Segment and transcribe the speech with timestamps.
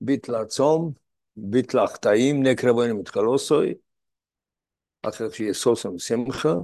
[0.00, 0.92] ביטלה צום,
[1.36, 3.74] ביטלה חטאים, נקרבנו מתחלוסוי,
[5.02, 6.54] אחר שיהיה סוסם שמחה,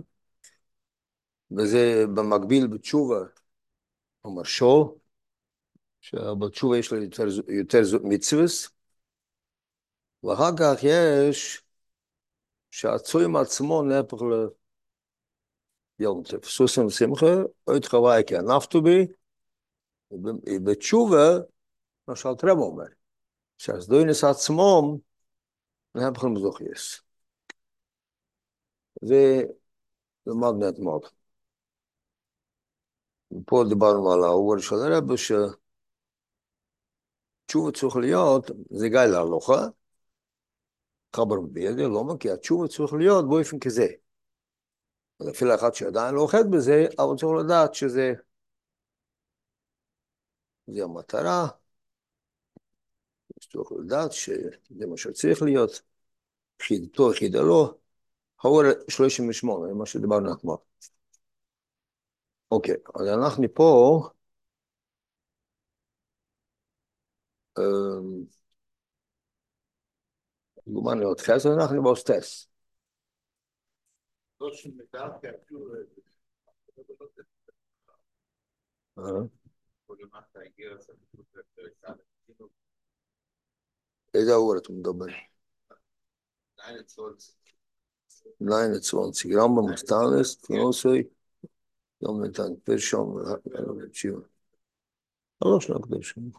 [1.51, 3.21] וזה במקביל בתשובה,
[4.24, 4.98] אומר שו,
[6.01, 8.69] שבתשובה יש לו יותר, יותר מצווס,
[10.24, 11.62] ואחר כך יש
[12.71, 14.19] שהצוים עצמו נהפך
[15.99, 17.34] ליום טוב, סוסם שמחה,
[17.66, 19.06] או התחווה כי ענפתו בי,
[20.65, 21.38] בתשובה,
[22.11, 22.84] למשל טרב אומר,
[23.59, 24.97] שהסדוינס עצמם
[25.95, 27.03] נהפך למזוכייס.
[29.03, 29.43] זה
[30.27, 31.01] למדנו אתמול.
[33.47, 35.53] פה דיברנו על האובר של הרב, שתשובה
[37.73, 39.67] צריך להיות, זה גיא להלוכה,
[41.17, 42.19] חבר בידי, למה?
[42.20, 43.87] כי התשובה צריך להיות באופן כזה.
[45.31, 48.12] אפילו אחד שעדיין לא אוכל בזה, אבל צריך לדעת שזה
[50.67, 51.59] זה המטרה,
[53.41, 55.83] צריך לדעת שזה מה שצריך להיות,
[56.62, 57.75] חידתו, חידה לא,
[58.45, 60.56] האור 38, זה מה שדיברנו אתמול.
[62.51, 64.01] אוקיי, אז אנחנו פה,
[70.69, 72.48] דוגמה להיות חסר, אנחנו באוסטס.
[84.14, 85.30] ايه دورة مدبر
[88.41, 91.11] Nein, 20 Gramm muss da ist, Knosoj,
[92.00, 93.19] momentan Piršom,
[93.92, 94.25] Čivo.
[95.41, 96.33] Loš nak Piršom.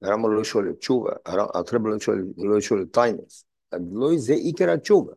[0.00, 1.98] Ramo lo li čuva, a trebalo
[2.36, 3.46] lo išao li tajnes.
[3.70, 5.14] A bilo je ze ikera čuva.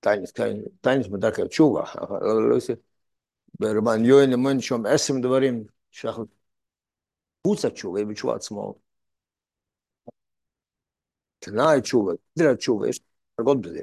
[0.00, 0.32] Tajnes,
[0.80, 1.86] tajnes mu dakle čuva,
[2.20, 2.58] a lo
[4.26, 6.24] נמון שם עשרים דברים, שאנחנו
[7.46, 8.74] חוץ התשובה, בתשובה עצמו.
[11.38, 13.00] תנאי תשובה, תנאי תשובה, יש
[13.38, 13.82] דרגות בזה.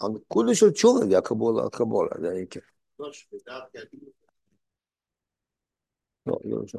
[0.00, 2.60] הנקודה של תשובה זה הקבולה, הקבולה, זה העיקר.
[6.26, 6.78] לא, לא שם.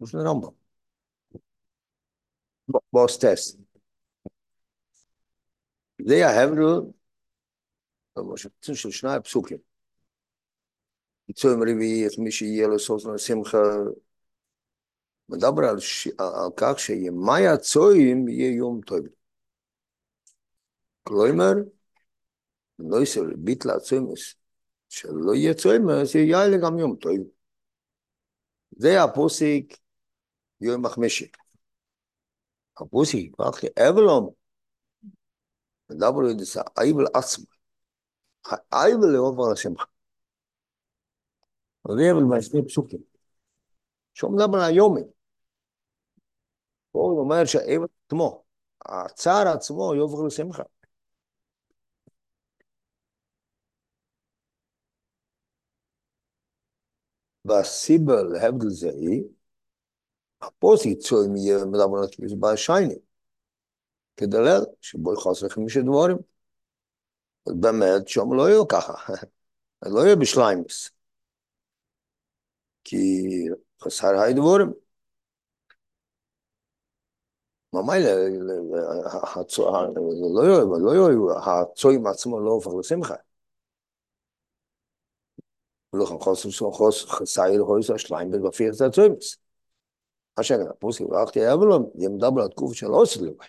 [0.00, 0.50] זה רמב"ם.
[2.92, 3.56] באוסטס.
[6.06, 6.80] זה ההבדל,
[8.74, 9.65] של שני הפסוקים.
[11.28, 13.58] יצוים רביעי, את מי שיהיה לו סוף שמחה,
[15.28, 16.08] מדבר על, ש...
[16.18, 18.98] על כך שימי הצוים יהיה יום טוב.
[21.02, 21.52] כלומר,
[22.78, 24.34] לא יסר ביטל הצוימוס,
[24.88, 27.12] שלא יהיה צוימוס, יהיה לי גם יום טוב.
[28.70, 29.78] זה הפוסיק
[30.60, 31.28] יום מחמשי.
[32.80, 34.30] הפוסיק, ואחרי אבלום,
[35.90, 37.44] מדבר על זה, האיבל עצמו.
[38.72, 39.95] האיבל לעובר השמחה.
[41.86, 43.00] אבל בשני פסוקים.
[44.14, 45.02] שהוא מדבר על יומי.
[46.92, 48.44] פה הוא אומר שהאבל עצמו,
[48.84, 50.62] הצער עצמו יובר לשמחה.
[57.44, 59.22] והסיבה להבדל זה היא,
[60.42, 62.94] הפוסק צוים יהיה מדבר על כביש בשייני,
[64.16, 66.16] כדלל, שבו יחס לכם משל דבורים.
[67.46, 69.14] באמת, שם לא יהיו ככה,
[69.94, 70.95] לא יהיו בשליימס.
[72.86, 73.26] כי
[73.82, 74.72] חסר היי דבורים.
[77.72, 78.10] ממילא,
[80.80, 83.14] לא יהיו, הצוים עצמו לא הופך לשמחה.
[85.92, 86.50] ולכן חוסר
[87.08, 89.36] חסר חוסר שליים בבפיר את הצוימס.
[90.40, 92.06] אשר הפוסק ואחתי אבלום, זה
[92.42, 93.48] על תקופה של עושה לוואי.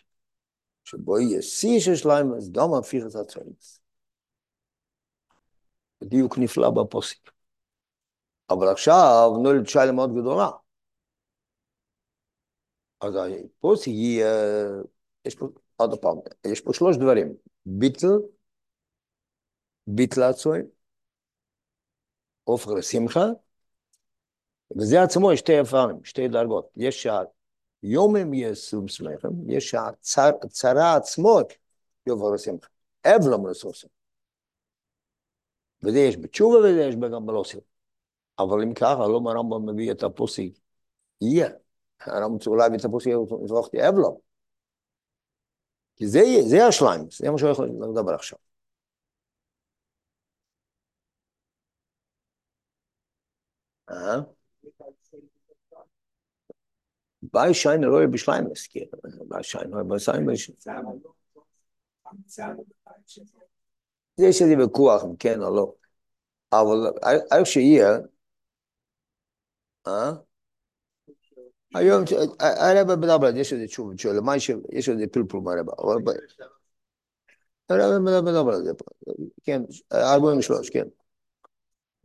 [0.83, 3.79] שבו יהיה שיא של שליים, אז גם הפיך את הצוימס.
[6.01, 7.36] בדיוק נפלא בפוסק.
[8.49, 10.49] אבל עכשיו נולד שאלה מאוד גדולה.
[13.01, 14.23] אז הפוסק היא,
[15.25, 17.33] יש פה, עוד פעם, יש פה שלוש דברים.
[17.65, 18.07] ביטל,
[19.87, 20.65] ביטל הצוים,
[22.43, 23.25] הופך לשמחה,
[24.77, 26.69] וזה עצמו יש שתי אפרים, שתי דרגות.
[26.75, 27.07] יש
[27.83, 31.39] שהיומם יסום שמחם, יש שהצרה עצמו
[32.05, 32.67] יופך לשמחה.
[33.05, 33.87] אבלום לסוסם.
[35.83, 37.76] וזה יש בתשובה וזה יש גם בלוסים.
[38.39, 40.43] אבל אם ככה, לא הרמב"ם מביא את הפוסק,
[41.21, 41.49] יהיה.
[42.01, 43.09] הרמב"ם צריך להביא את הפוסק,
[43.45, 44.17] זוכתי אבלום.
[45.95, 48.37] כי זה, זה השליים, זה מה שהוא יכול לדבר עכשיו.
[57.21, 58.85] ביי שיין לא יהיה בשליים מסכיר,
[59.27, 60.55] ביי שיין לא יהיה בשליים מסכיר.
[64.17, 65.73] יש איזה ויכוח אם כן או לא,
[66.51, 66.77] אבל
[67.37, 67.97] איך שיהיה,
[69.87, 70.11] אה?
[71.75, 72.03] היום
[72.39, 74.35] הרב מדבר, יש איזה תשובה, למה
[74.71, 75.65] יש איזה פלפול מהרב,
[77.69, 78.71] הרב מדבר על זה,
[79.43, 79.61] כן,
[79.93, 80.87] 43, כן.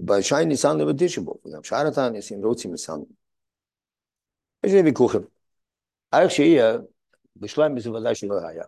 [0.00, 3.00] בשי ניסן לבדישבו, וגם שאר התעניסים רוצים ניסן.
[4.64, 5.20] יש לי ויכוחים.
[6.12, 6.76] איך שיהיה,
[7.36, 8.64] בשליים זה ודאי שלא היה.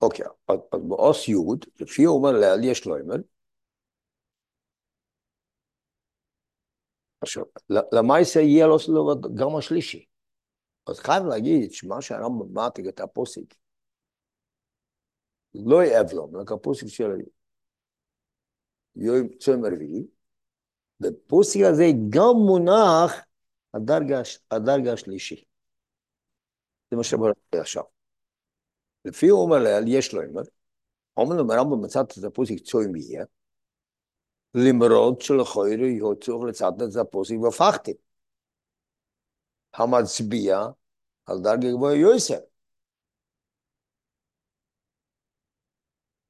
[0.00, 3.16] אוקיי, אז באוס יוד, לפי הוא אומר לאל יש לו אמר,
[7.20, 7.44] עכשיו,
[7.92, 10.06] למעשה יהיה לו גם השלישי.
[10.86, 13.54] אז חייב להגיד שמה שהרמב"ם מעתיק את הפוסיק,
[15.54, 17.10] לא יאבלום, רק הפוסיק של
[18.96, 20.06] יום צום רביעי,
[21.00, 23.12] בפוסיק הזה גם מונח
[23.74, 24.20] הדרגה,
[24.50, 25.44] הדרגה השלישי.
[26.90, 27.82] זה מה שאמרתי עכשיו.
[29.04, 30.22] לפי הוא אומר לאל, יש לו
[31.16, 33.24] אומר לו הרמב"ם מצאת את הפוסיק צום יהיה,
[34.56, 37.94] למרות יהיה צורך לצד את הפוסיק והפכתי.
[39.74, 40.60] המצביע
[41.26, 42.40] על דרגה גבוהה יוסף.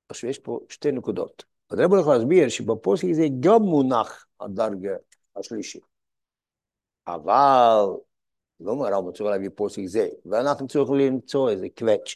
[0.08, 1.44] עכשיו יש פה שתי נקודות.
[1.70, 4.96] הרב הולך להסביר שבפוסק הזה גם מונח הדרגה
[5.36, 5.82] השלישית.
[7.06, 7.86] אבל
[8.60, 12.14] לא אומר הרב צריך להביא פוסק זה, ואנחנו צריכים למצוא איזה קווץ',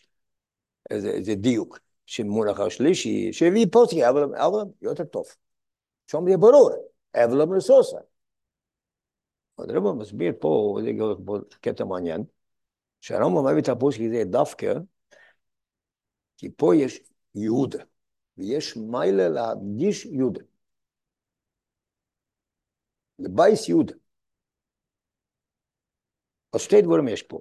[0.90, 5.24] איזה, איזה דיוק של מונח השלישי, שהביא פוסק, אבל, אבל יותר טוב.
[6.10, 6.70] שם זה ברור,
[7.14, 7.98] אבל לא מרסוסה.
[9.58, 10.90] הרב מסביר פה, וזה
[11.26, 12.24] פה קטע מעניין,
[13.00, 14.72] שהרמב"ם מביא את הפוסק הזה דווקא,
[16.36, 17.00] כי פה יש
[17.34, 17.78] יהודה.
[18.38, 20.40] ויש מיילה להדגיש יהודה.
[23.18, 23.94] לבייס יהודה.
[26.52, 27.40] אז שתי דברים יש פה.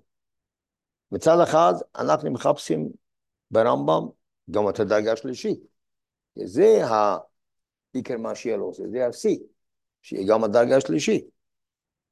[1.12, 2.90] מצד אחד, אנחנו מחפשים
[3.52, 4.10] ברמב"ם
[4.52, 5.60] גם את הדרגה השלישית.
[6.36, 6.86] זה
[7.94, 9.38] העיקר מה שיהיה לו, זה השיא,
[10.02, 11.26] שיהיה גם הדרגה השלישית.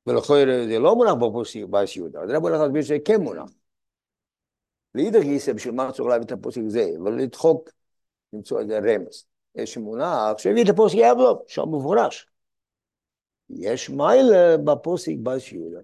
[0.08, 0.34] ולכן
[0.70, 3.50] זה לא מונח בפוסק בייס יהודה, רבי הולך להסביר כן מונח.
[4.96, 7.70] לאידך גיסא, בשביל מה צריך להביא את הפוסק הזה, ולדחוק
[8.34, 9.26] למצוא איזה רמז.
[9.56, 12.28] יש מונח שהביא את הפוסק יבלום, שם מפורש.
[13.50, 15.80] יש מיילה בפוסק בס יהודה.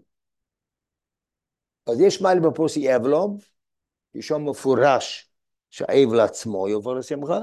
[1.87, 3.37] אז יש מיילה בפוסק יבלום,
[4.21, 5.29] שם מפורש
[5.69, 7.39] שהאב לעצמו יובר לשמחה,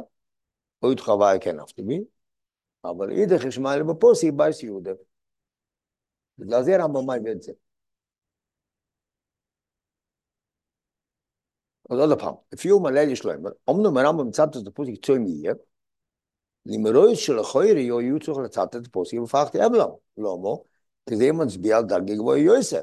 [0.82, 2.00] או יתחווה כן אף טבעי,
[2.85, 4.91] אבל אידך יש מיילה בפוסק בס יהודה.
[6.38, 7.53] בגלל זה רמב"ם מביא את זה.
[11.91, 13.32] אז עוד פעם, לפי הוא מלא יש לו,
[13.71, 15.53] אמנם הרמב"ם מצד את הפוסק צוי מיה,
[16.67, 20.65] למרוי שלחוירי יהיו צריך לצד את הפוסק ופחתי אבלם, לא מו,
[21.09, 22.81] כי זה מצביע על דרגי גבוה יוסר.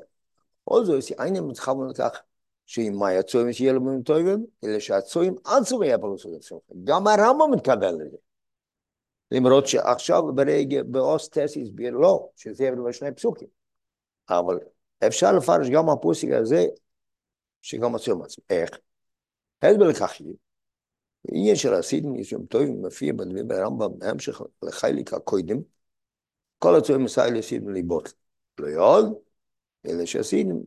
[0.63, 2.21] כל זו, אין מתחבנו לכך
[2.65, 6.57] שאם מה יצויים שיהיה לו טובים, אלא שהצויים עצום יהיה פרוסות עצמם.
[6.83, 8.17] גם הרמב"ם מתקבל לזה.
[9.31, 13.47] למרות שעכשיו ברגע, באוס טס הסביר לא, שזה יהיה בשני פסוקים.
[14.29, 14.59] אבל
[15.07, 16.65] אפשר לפרש גם הפוסק הזה,
[17.61, 18.43] שגם הצויים עצמם.
[18.49, 18.69] איך?
[19.61, 20.33] הסבר לכך היא,
[21.31, 25.57] עניין של הסידים ישום טובים מופיע בדברים ברמב"ם בהמשך לחייליק הקודם,
[26.59, 28.13] כל הצועים מסייל לסידים ליבות.
[28.59, 29.13] לא יעוד,
[29.87, 30.63] אלא שהסידים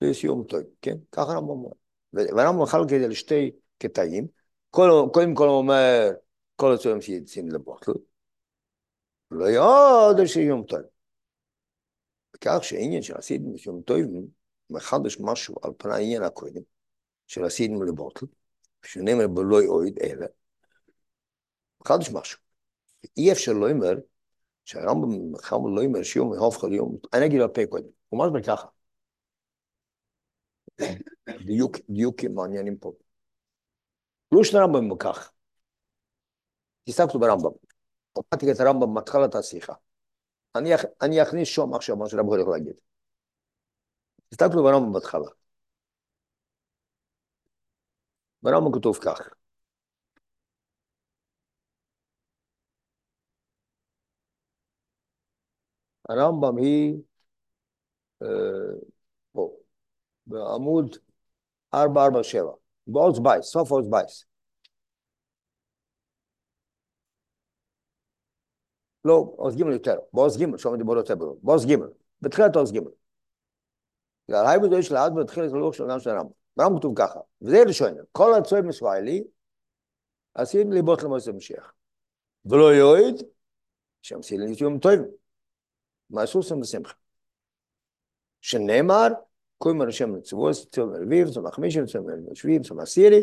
[0.00, 0.96] לסיום טוב, כן?
[1.12, 1.70] ככה הרמב"ם אומר.
[2.12, 4.26] והרמב"ם מחלק את זה לשתי קטעים,
[4.70, 6.10] קודם כל הוא אומר,
[6.56, 7.92] כל הצועים שיוצאים לבוטל,
[9.30, 10.80] לא יעוד לסיום טוב.
[12.36, 14.28] וכך שעניין של הסידים לסיום טובים
[14.70, 16.62] מחדש משהו על פני העניין הקודם,
[17.26, 18.26] של הסידים לבוטל,
[18.84, 20.26] שנאמר בלוי אויד אלא,
[21.86, 22.38] חדש משהו.
[23.16, 23.94] אי אפשר לא אומר,
[24.64, 28.66] שהרמב"ם מחמוד לא אומר שיום מהופך ליום, אני אגיד על פה קודם, הוא מסביר ככה.
[31.46, 32.92] דיוק, דיוקים מעניינים פה.
[34.32, 35.32] לא שני רמב"ם בכך.
[36.85, 37.51] תסתכלו ברמב"ם.
[38.13, 39.73] הופעתי את הרמב"ם מתחלת השיחה.
[40.55, 40.69] אני,
[41.01, 42.73] אני אכניס שום עכשיו מה שרב הולך להגיד.
[44.29, 45.27] תסתכלו ברמב"ם בהתחלה.
[48.43, 49.29] ברמב"ם כתוב כך.
[56.09, 56.95] הרמב"ם היא
[58.21, 58.27] אה,
[59.31, 59.51] פה,
[60.27, 60.95] בעמוד
[61.73, 62.51] 447,
[62.87, 64.25] בעוז בייס, סוף עוז בייס.
[69.06, 71.88] לא, עוז גימל יותר, בעוז גימל, שם דיבור יותר ברור, בעוז גימל,
[72.20, 72.90] בתחילת עוז גימל.
[74.28, 76.30] היי בזה של האדבר בתחילת הלוח של אדם של הרמב"ם.
[76.56, 79.24] ברמב"ם כתוב ככה, וזה ראשון, כל הצועד מסוויילי,
[80.34, 81.72] עשינו ליבות למועצת המשיח.
[82.46, 83.22] ולא יועד,
[84.02, 84.92] שעמסי ליום טוב,
[86.10, 86.94] מה עשו שם בשמחה.
[88.40, 89.08] שנאמר,
[89.64, 93.22] מה השם לצבוע, צום אלביב, צום החמישים, צום השביעים, צום עשירי,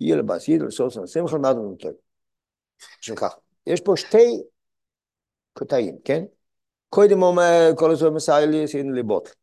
[0.00, 1.92] יהיה לבסיד, לסוס, לשמחה, למד לנו טוב.
[2.98, 3.36] עכשיו ככה,
[3.66, 4.42] יש פה שתי
[5.52, 6.24] קטעים, כן?
[6.88, 9.34] קודם אומר, כל הזמן מסייע לי, עשינו ליבות.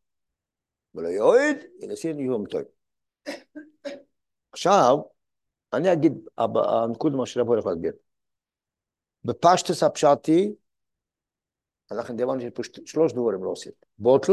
[0.94, 2.62] ולא יועד, הנה עשינו יום טוב.
[4.52, 4.98] עכשיו,
[5.72, 7.92] אני אגיד, הנקודה מה פה הולך להסביר.
[9.24, 10.54] בפשטס הפשטי,
[11.90, 13.72] אנחנו דיברנו שיש פה שלוש דברים לא עושים.
[13.98, 14.32] בוטל,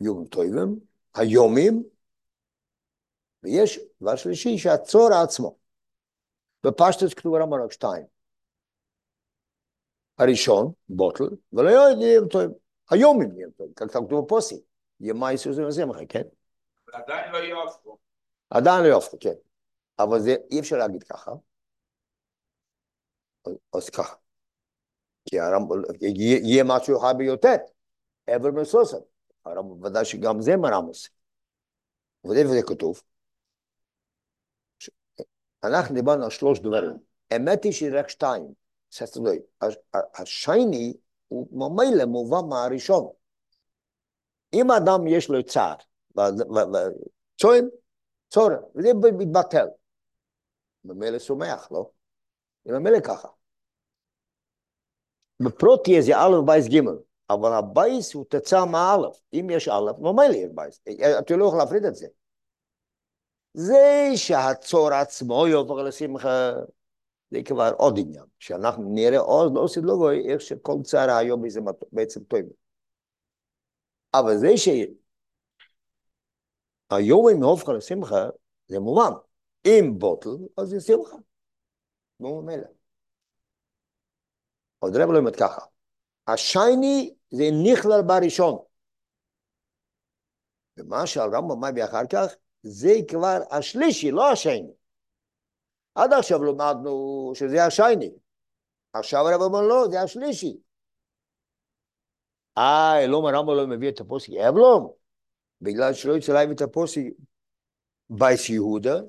[0.00, 0.80] יום טובים,
[1.14, 1.82] היומים,
[3.42, 5.56] ויש דבר שלישי שהצור עצמו.
[6.64, 8.17] בפשטוס כתוב רמב"ם רק שתיים.
[10.18, 12.42] הראשון, בוטל, ולא יום טוב.
[12.90, 14.60] היומים יום טוב, כך כתוב בפוסי.
[15.00, 16.22] ימי סוזים וזמחה, כן?
[16.92, 17.98] עדיין לא יהפכו.
[18.50, 19.34] עדיין לא יהפכו, כן.
[19.98, 21.32] אבל זה אי אפשר להגיד ככה.
[23.74, 24.14] אז ככה.
[25.24, 27.56] כי הרמב"ם, יהיה משהו הרבה יותר,
[28.26, 28.98] עבר מסוסם.
[29.44, 31.08] הרמב"ם ודאי שגם זה מרמוס.
[32.24, 33.02] ואיפה זה כתוב?
[35.64, 36.98] אנחנו דיברנו על שלוש דברים.
[37.30, 38.08] האמת היא שזה רק
[38.90, 39.42] שתיים.
[40.14, 40.94] השייני
[41.28, 43.08] הוא ממילא מובא מהראשון.
[44.54, 45.74] אם אדם יש לו צער,
[47.40, 47.68] צוען,
[48.30, 49.66] צורן, וזה מתבטל.
[50.84, 51.90] ממילא שמח, לא?
[52.64, 53.28] זה ממילא ככה.
[55.40, 56.80] בפרוטי זה א' בייס ג',
[57.30, 59.20] אבל הבייס הוא תוצאה מאלף.
[59.32, 60.80] אם יש א', ממילא יש בייס.
[61.18, 62.06] אתה לא יכול להפריד את זה.
[63.54, 66.52] זה שהצור עצמו יופך לשמחה,
[67.30, 68.24] זה כבר עוד עניין.
[68.38, 71.60] שאנחנו נראה עוד, לא עושים לא רואה איך שכל צער היום זה
[71.92, 72.40] בעצם טוב.
[74.14, 74.94] אבל זה שהיום
[77.28, 78.28] אם הופך לשמחה,
[78.66, 79.10] זה מובן.
[79.66, 81.16] אם בוטל, אז זה שמחה.
[82.20, 82.66] נו, מילא.
[84.78, 85.60] עוד רב לא אומרת ככה.
[86.26, 88.58] השייני זה נכלל בראשון.
[90.76, 94.72] ומה שהרמב"ם מביא אחר כך, זה כבר השלישי, לא השני.
[95.98, 98.10] עד עכשיו למדנו שזה השייני.
[98.92, 100.58] עכשיו הרב אומר לא, זה השלישי.
[102.58, 104.92] אה, אלום הרמב"ם לא מביא את הפוסק אבלום,
[105.60, 107.00] בגלל שלא יצא להם את הפוסק
[108.10, 109.00] בייס יהודה,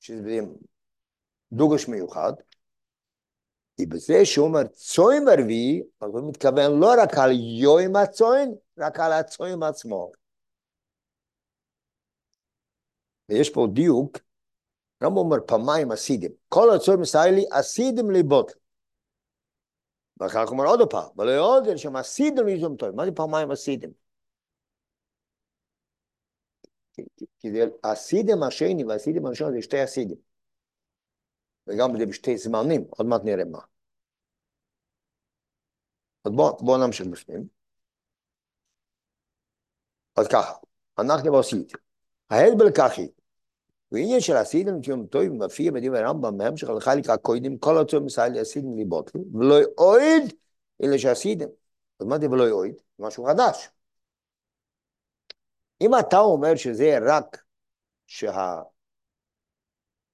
[0.00, 0.38] שזה
[1.52, 2.32] דוגש מיוחד,
[3.76, 9.00] כי בזה שהוא אומר צוין רביעי, אז הוא מתכוון לא רק על יוים הצוין, רק
[9.00, 10.10] על הצוין עצמו.
[13.28, 14.18] ויש פה דיוק,
[15.02, 16.30] רמב"ם אומר פעמיים אסידים.
[16.48, 18.52] כל הצוין מסייע לי אסידים ליבות.
[20.16, 22.90] ואחר כך אומר עוד פעם, ולא יודע שם אסידים ליזום טוב.
[22.90, 23.92] מה זה פעמיים אסידים?
[27.38, 30.16] כי זה אסידים השני והאסידים הראשון זה שתי אסידים.
[31.66, 33.58] וגם זה בשתי זמנים, עוד מעט נראה מה.
[36.24, 37.48] אז בואו בוא נמשיך בפנים.
[40.16, 40.52] אז ככה,
[40.98, 41.72] אנחנו בעשית.
[42.30, 43.08] ההדבל ככי,
[43.92, 48.76] ועניין של עשיתם קיום טוב מופיע בדברי הרמב"ם בהמשך לחלק הקודם, כל הצום מסייל עשיתם
[48.76, 50.22] ליבוטל, ולא אוהד
[50.82, 51.46] אלא שעשיתם.
[52.00, 52.74] אז מה זה ולא אוהד?
[52.98, 53.68] משהו חדש.
[55.80, 57.44] אם אתה אומר שזה רק
[58.06, 58.60] שה...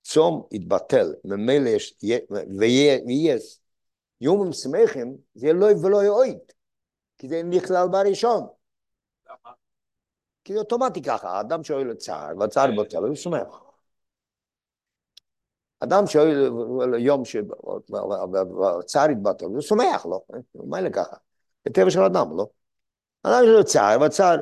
[0.03, 1.95] צום יתבטל, ממילא יש,
[2.59, 3.39] ויהיה
[4.21, 6.39] יום שמחים, זה לא ולא יועיד,
[7.19, 8.47] כי זה נכלל בראשון.
[10.45, 13.64] כי זה אוטומטי ככה, האדם שואל את צער, והצער בוטל, הוא שמח.
[15.85, 20.21] אדם שואל יום שהצער יתבטל, הוא שמח, לא?
[20.55, 21.17] מה אלה ככה?
[21.65, 22.47] זה טבע של אדם, לא?
[23.23, 24.37] אדם שואל צער, והצער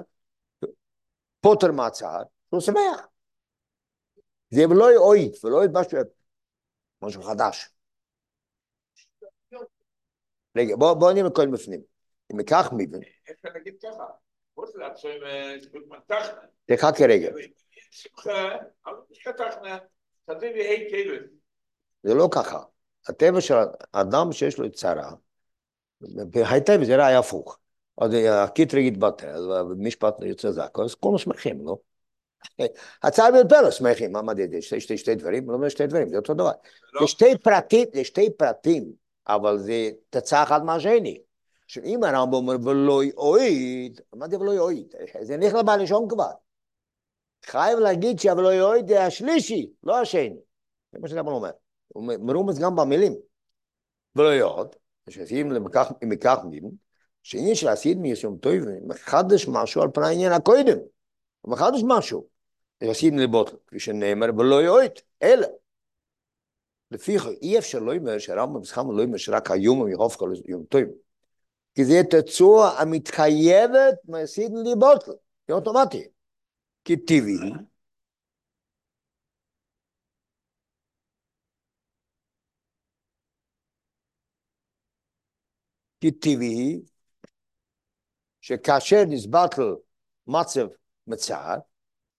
[1.40, 3.08] פוטר מהצער, הוא שמח.
[4.50, 5.70] זה לא יועיד, ולא יועיד
[7.02, 7.68] משהו, חדש.
[10.56, 11.80] רגע, בוא, בוא נראה קודם בפנים.
[12.32, 13.00] אם ניקח מבין.
[13.30, 14.04] אפשר להגיד ככה,
[14.56, 15.11] בוא לעצום
[15.88, 16.32] מתחנה.
[16.66, 17.30] תחכה רגע.
[17.90, 18.56] שמחה,
[18.87, 18.94] אבל
[19.37, 19.78] תחנה,
[20.25, 21.23] תביא כלב.
[22.02, 22.62] זה לא ככה.
[23.09, 23.55] הטבע של
[23.93, 25.11] אדם שיש לו צרה,
[26.00, 27.59] בהיטב זה היה הפוך.
[27.99, 31.76] אז הקיטרי יתבטל, והמשפט יוצא זקו, אז כולם שמחים, לא?
[33.02, 36.50] הצער ביותר שמחים, מה מדהים, שתי, שתי דברים, לא אומר שתי דברים, זה אותו דבר.
[37.00, 38.93] זה שתי פרטים, זה שתי פרטים,
[39.29, 41.21] אבל זה תצא אחד מהשני.
[41.64, 44.00] עכשיו אם הרמב"ם אומר ולא יועיד,
[44.31, 44.95] זה ולא יועיד?
[45.21, 46.31] זה נכלל בלשון כבר.
[47.46, 50.37] חייב להגיד שהוולא יועיד זה השלישי, לא השני.
[50.92, 51.50] זה מה שהרמב"ם אומר.
[51.88, 53.14] הוא מרומז גם במילים.
[54.16, 54.76] ולא יועד,
[56.02, 56.70] אם ייקח מילים,
[57.22, 58.54] שעניין של עשית מיסום טוב,
[58.87, 60.78] מחדש משהו על פני העניין הקודם.
[61.40, 62.26] הוא מחדש משהו.
[62.80, 65.46] עשינו לבוטל, כפי שנאמר, ולא יועיד, אלא.
[66.90, 70.82] לפיכך אי אפשר לא אומר שהרמב"ם סכם לא אומר שרק היום יהוף כל יום טוב.
[71.75, 75.12] כי זה תצורה המתחייבת מעשידן ליבוטל,
[75.49, 76.08] זה אוטומטי.
[76.84, 77.38] que TV
[86.00, 86.80] כי טבעי
[88.40, 89.74] שכאשר נסבטל
[90.26, 90.66] מצב
[91.06, 91.58] מצער,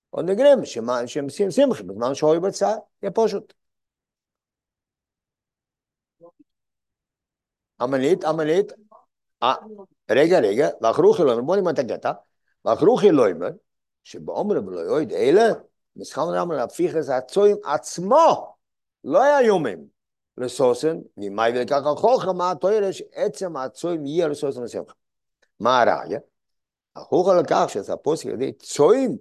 [0.10, 0.66] עוד נגרם
[1.06, 3.54] שמסים שמחי בזמן שהוי בצער, יהיה פשוט.
[7.82, 8.72] עמלית, עמלית,
[9.44, 9.54] אה,
[10.12, 12.12] רגע, רגע, ואחרוכי לא אומר, בוא נלמד את הקטע,
[12.66, 13.50] ואחרוכי לא אומר,
[14.04, 15.48] שבאומר ולא יועד אלה,
[15.96, 18.56] מסחם רמל להפיך את הצועים עצמו,
[19.04, 19.88] לא היה יומים,
[20.38, 24.94] לסוסן, ממאי ולקח החוכר, מה התואר שעצם הצועים יהיה לסוסן לשמחה.
[25.60, 26.20] מה הראיה?
[26.96, 29.18] החוכר לכך שזה הפוסק על ידי צועים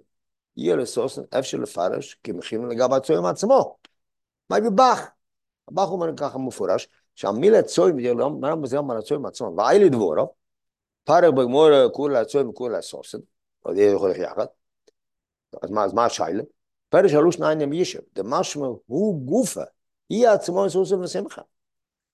[0.57, 3.77] יהיה לסוסן, אפשר לפרש, כי מכירים לגבי הצועים עצמו.
[4.49, 5.01] מה בבח?
[5.67, 10.33] הבח אומר ככה מפורש, שהמילה צועים, מרם בזה אומר הצועים עצמו, ואי לדבורו,
[11.03, 13.17] פרק בגמור כולה הצועים וכולה סוסן,
[13.61, 14.45] עוד יהיה יכול יחד.
[15.61, 16.43] אז מה, אז מה השיילה?
[16.89, 19.63] פרש הלוש נעין ים ישב, דמשמע הוא גופה,
[20.09, 21.41] היא עצמו סוסן ושמחה.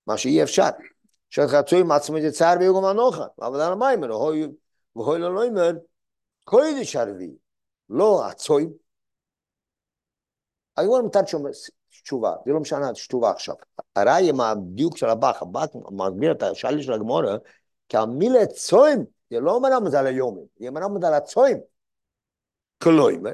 [0.08, 0.70] מה שאי אפשר.
[1.30, 4.48] שאתה הצועים עצמו זה צער ויוגם הנוחה, אבל על המיימר, והוי
[5.20, 5.72] לא אומר,
[6.44, 7.32] קוידש ערבי,
[7.90, 8.74] לא הצועים.
[10.78, 11.24] אני אומר מתת
[12.04, 13.56] תשובה, זה לא משנה תשובה עכשיו.
[13.96, 17.38] הראי עם הדיוק של הבח, הבח מסביר את השאלה של הגמורה,
[17.90, 21.58] כי המילה צועים, זה לא אומר זה על היומים, זה אומר זה על הצועים.
[22.84, 23.32] כלומר,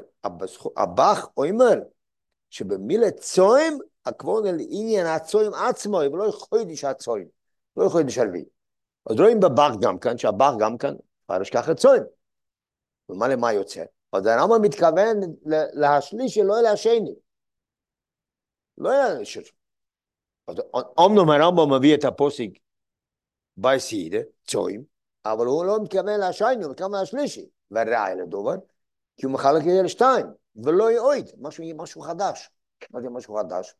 [0.76, 1.74] הבח אומר
[2.50, 7.28] שבמילה צועים, הכבוד על עניין הצועים עצמו, ולא חוידיש הצועים,
[7.76, 8.44] לא חוידיש ערבי.
[9.10, 10.94] אז רואים בבח גם כאן, שהבח גם כאן,
[11.26, 12.02] פרש ככה צועים.
[13.08, 13.84] ומה למה יוצא?
[14.12, 15.20] אז הרמב"ם מתכוון
[15.72, 17.14] להשלישי, לא אל השני.
[18.78, 19.44] לא אל השני.
[20.48, 20.56] אז
[21.00, 22.48] אמנם הרמב"ם מביא את הפוסק
[23.56, 24.84] בייסידה, צועים,
[25.24, 27.48] אבל הוא לא מתכוון לשני, הוא מתכוון לשלישי.
[27.70, 28.54] וראי לדובר,
[29.16, 30.26] כי הוא מחלק את זה לשתיים,
[30.64, 32.50] ולא יועיד, משהו, משהו חדש.
[32.90, 33.74] מה זה משהו חדש?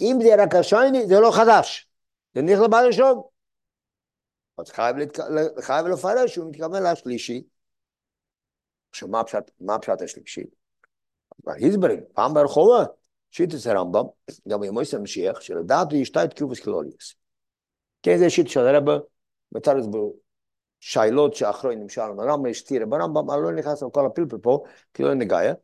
[0.00, 1.88] אם זה רק השני, זה לא חדש.
[2.34, 3.22] זה נכנס לבעל ראשון.
[4.58, 5.18] אז חייב, להתק...
[5.60, 7.42] חייב לפרש שהוא מתכוון לשלישי.
[8.90, 10.44] עכשיו, מה הפשט, מה הפשט השלישי?
[11.38, 12.84] בהסברים, פעם ברחובה,
[13.30, 14.04] שיטת הרמב"ם,
[14.48, 17.14] גם במויס המשיח, שלדעת יש שתי תקיפוס קלוליוס.
[18.02, 19.00] כן, זה שיטה של הרב,
[19.52, 19.84] מתרץ
[20.80, 25.14] בשיילות שאחרונים שלנו, הרמב"ם יש תירה ברמב"ם, אבל לא נכנס לכל הפלפל פה, כי לא
[25.14, 25.54] נגעיה.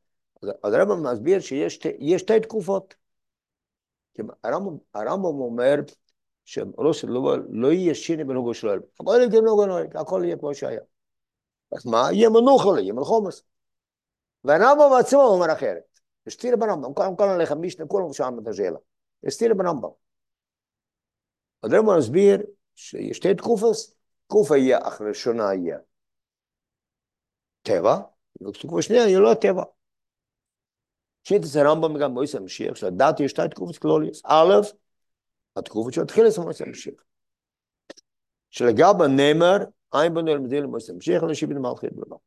[0.63, 1.79] אז הרמב"ם מסביר שיש
[2.17, 2.95] שתי תקופות.
[4.95, 5.75] הרמב"ם אומר,
[6.45, 8.83] שראש לא, לא יהיה שיני בנוגו של אלו.
[9.01, 10.81] הכל יהיה בנוגו נוהג, הכל יהיה כמו שהיה.
[11.73, 12.09] אז מה?
[12.13, 13.43] יהיה מנוחה, יהיה מלחומס.
[14.45, 15.99] והרמב"ם עצמו אומר אחרת.
[16.27, 18.79] יש תירה ברמב"ם, כולם כולם עליך מישנה, כולם שם את השאלה.
[19.23, 19.89] יש תירה ברמב"ם.
[21.63, 22.43] אז הרמב"ם מסביר
[22.75, 23.77] שיש שתי תקופות,
[24.33, 25.79] קוף היה אחרי ראשונה היה.
[27.63, 27.97] טבע,
[28.43, 29.63] ותקופה שנייה יהיה לא טבע.
[31.25, 34.23] שיט אצל הרמב״ם גם מויס המשיח, שלדעת יש שתי תקופות כלוליס.
[34.25, 34.55] א',
[35.57, 36.95] התקופות שהתחילה אצל מויס המשיח.
[38.51, 39.57] שלגבי נאמר,
[39.95, 42.19] אין בנו אלמדי למויס המשיח, אנשים בן מלכית בנו.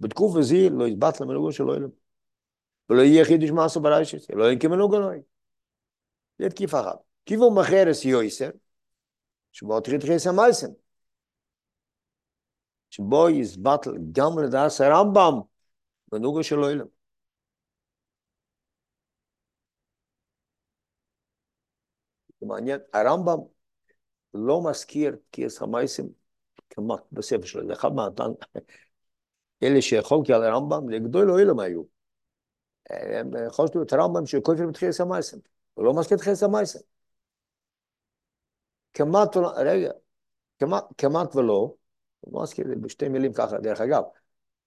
[0.00, 1.90] בתקופה זו לא יתבט למלוגו שלא אוהלם.
[2.90, 5.22] ולא יהיה יחיד יש מעשו ברשת, לא אין כמלוגו לא אין.
[6.38, 6.98] זה תקיפה אחת.
[7.26, 8.50] כיוון מחרס יויסר,
[9.52, 10.81] שבו תחיל תחיל סמייסם.
[12.92, 15.40] שבו יסבטל גם לדעס הרמב"ם,
[16.12, 16.86] מנהוגו של אוהלם.
[22.40, 23.38] זה מעניין, הרמב"ם
[24.34, 26.08] לא מזכיר כיס המייסים
[26.70, 28.30] כמעט בספר שלו, זה אחד מהתן,
[29.62, 31.82] אלה שחולקי על הרמב"ם, לגדול אוהלם היו.
[32.90, 35.38] הם חושבו את הרמב"ם שכופר בתחילת המייסים,
[35.74, 36.80] הוא לא מזכיר תחילת המייסים.
[38.94, 39.90] כמעט, רגע,
[40.58, 41.74] כמעט, כמעט ולא,
[42.32, 44.02] לא מזכיר בשתי מילים ככה, דרך אגב.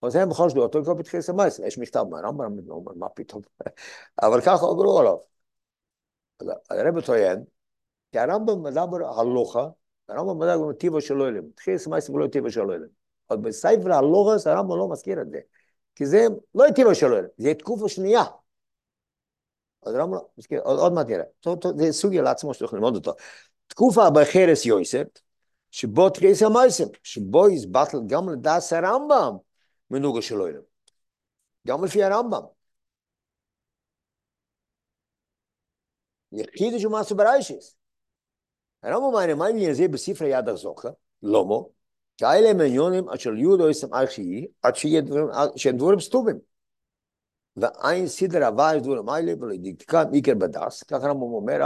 [0.02, 2.58] אז הם חושבו אותו כופר בתחילת המייסים, יש מכתב מהרמב"ם,
[2.96, 3.42] מה פתאום,
[4.24, 5.18] אבל ככה עברו עליו.
[6.70, 7.44] הרב טוען,
[8.12, 9.68] כי הרמב"ם מדבר הלוכה,
[10.10, 12.90] הרמב"ם מדבר בטיבו של אלוהים, תחיל סמייסים לא טיבו של אלוהים.
[13.30, 15.40] אבל בספר הלוכה הרמב"ם לא מזכיר את זה,
[15.96, 18.24] כי זה לא טיבו של אלוהים, זה תקופה שנייה.
[19.84, 21.24] אז הרמב"ם לא מזכיר, עוד, מעט נראה,
[21.76, 23.14] זה סוגיה לעצמו שצריך ללמוד אותו.
[23.68, 25.25] תקופה בחרס יויסט,
[25.76, 29.38] שבו תחיל סמייסים, שבו יסבטל גם לדעת הרמב"ם
[29.92, 30.62] מנוגה של אלוהים.
[31.68, 32.42] גם לפי הרמב"ם.
[36.32, 37.76] יחיד שהוא מעשו בריישיס.
[38.84, 40.90] הרמב"ם אומר, מה העניין הזה בספרי יד הזוכה?
[41.24, 41.56] למה?
[42.18, 44.06] כאלה הם עניונים אשר יהודו יסם על
[44.62, 44.76] עד
[45.56, 46.40] שהם דבורים סתומים.
[47.58, 51.62] ואין סדר הוואי דבורים האלה ולא דקדקם עיקר בדס, ככה רמב"ם אומר,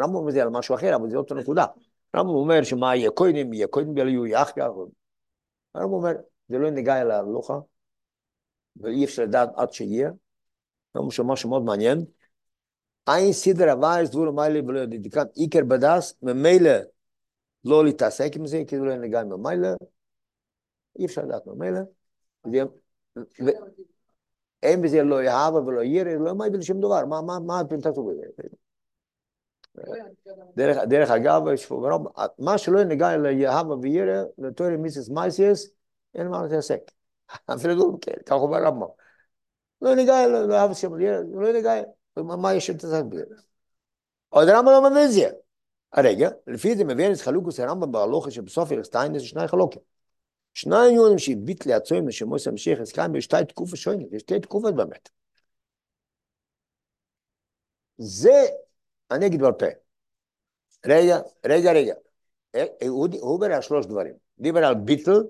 [0.00, 1.66] רמב"ם אומר זה על משהו אחר, אבל זה אותו נקודה.
[2.14, 4.64] רמב"ם אומר שמה יהיה קודם, יהיה קודם ויהיו יחיה.
[5.74, 6.12] הרמב"ם אומר,
[6.48, 7.58] זה לא ניגע אל ההלוכה,
[8.76, 10.10] ואי אפשר לדעת עד שיהיה.
[10.96, 12.04] רמב"ם אומר משהו מאוד מעניין.
[13.08, 16.70] אין סדר הווייס דבור מיילה ולא דיקן איקר בדס, ממילא
[17.64, 19.68] לא להתעסק עם זה, כאילו אין לגמרי ממילא,
[20.98, 21.80] אי אפשר לדעת ממילא.
[24.62, 28.44] אין בזה לא יהבה ולא ירא, לא מעיד לשום דבר, מה, תעשו בזה?
[30.56, 32.06] דרך, דרך אגב, יש פה ברוב,
[32.38, 35.70] מה שלא נגע ליהבה וירא, לתורי מיסס מייסיאס,
[36.14, 36.80] אין מה להתעסק.
[37.54, 38.86] אפילו לא, כן, ככה אומר רמב"ם.
[39.82, 40.94] לא ניגע לאהבה שם,
[41.34, 41.74] לא ניגע,
[42.16, 43.24] מה יש להתעסק בזה?
[44.28, 45.30] עוד רמב"ם לא מבין זה.
[45.92, 49.82] הרגע, לפי זה מבין את חלוקוס הרמב"ם בהלוכה שבסוף ארסטיין זה שני חלוקים.
[50.54, 55.08] שניים יונים שהביט לעצוים לשמוס המשיח הסכם בשתי תקופות שונות, יש שתי תקופות באמת.
[57.98, 58.46] זה,
[59.10, 59.66] אני אגיד בעל פה.
[60.86, 61.94] רגע, רגע, רגע.
[62.88, 64.14] הוא דיבר על שלוש דברים.
[64.38, 65.22] דיבר על ביטל,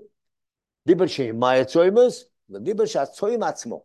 [0.87, 3.83] דיבר שהמה הצוימוס, ודיבר שהצוים עצמו.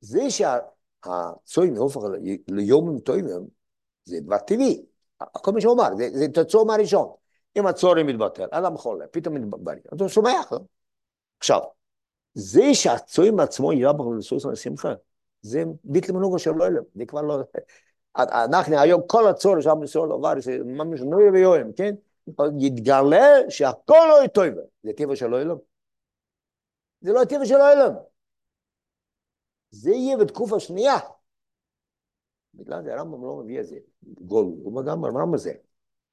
[0.00, 2.00] זה שהצוים הופך
[2.48, 3.46] ליומים טוימים,
[4.04, 4.86] זה דבר טבעי.
[5.32, 7.14] כל מה שהוא אמר, זה, זה תוצאו מהראשון.
[7.56, 10.58] אם הצורי מתבטל, אדם חולה, פתאום מתבטל, אתה שומח, לא?
[11.38, 11.60] עכשיו,
[12.34, 14.94] זה שהצורים עצמו ירבח לסוס על שמחה,
[15.42, 17.38] זה ביטל מנוגו של אלוהים, זה כבר לא...
[18.16, 21.94] אנחנו היום, כל הצורי שם ישראל עבר, זה ממש נוי ויואם, כן?
[22.58, 24.44] יתגלה שהכל לא יטוב,
[24.82, 25.58] זה טבע של אלוהים.
[27.00, 27.92] זה לא טבע של אלוהים.
[29.70, 30.96] זה יהיה בתקופה שנייה.
[32.54, 35.52] בגלל זה הרמב"ם לא מביא את זה, גול, הוא גם הרמב"ם הזה.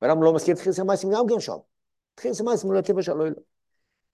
[0.02, 1.58] הרמב"ם לא מזכיר תחיס המעשים גם כן שם.
[2.16, 3.34] תחיס המעשים לא טבע של אלוהים.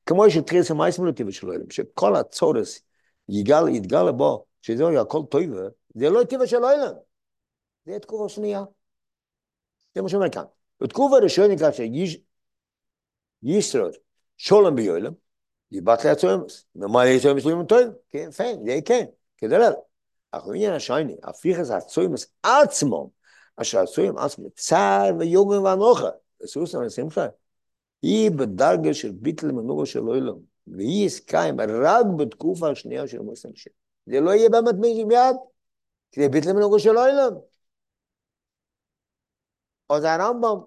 [0.06, 2.82] כמו שתחיס המעשים לא טבע של אלוהים, שכל הצורס
[3.30, 5.42] יתגלה בו, שזה יהיה הכל טוב,
[5.96, 6.96] זה לא טבע של אלוהים.
[7.86, 8.64] זה תקופה שנייה.
[9.96, 10.44] זה מה שאומר כאן.
[10.82, 11.70] בתקופה הראשונה כאן
[13.44, 13.94] שישרוד
[14.38, 15.14] שולם ביועלם,
[15.72, 16.66] יבט לעצומס.
[16.76, 17.82] ומה לעצומס לא טוב?
[18.10, 19.06] כן, פיין, זה כן,
[19.38, 19.74] כדלל.
[20.32, 23.12] אך עניין השייני, הפיכס הצומס עצמו,
[23.56, 26.10] אשר הצוים עצמו צער ויוגן ואנוכה,
[26.46, 27.28] סוס על שמחה,
[28.02, 33.72] היא בדרגה של ביטל מנורו של אוילום, והיא הסקיים רק בתקופה השנייה של מוסם שם.
[34.12, 34.76] זה לא יהיה באמת
[35.08, 35.36] מיד,
[36.12, 37.42] כי זה ביטל מנורו של אוילום.
[39.90, 40.60] אז הרמב"ם,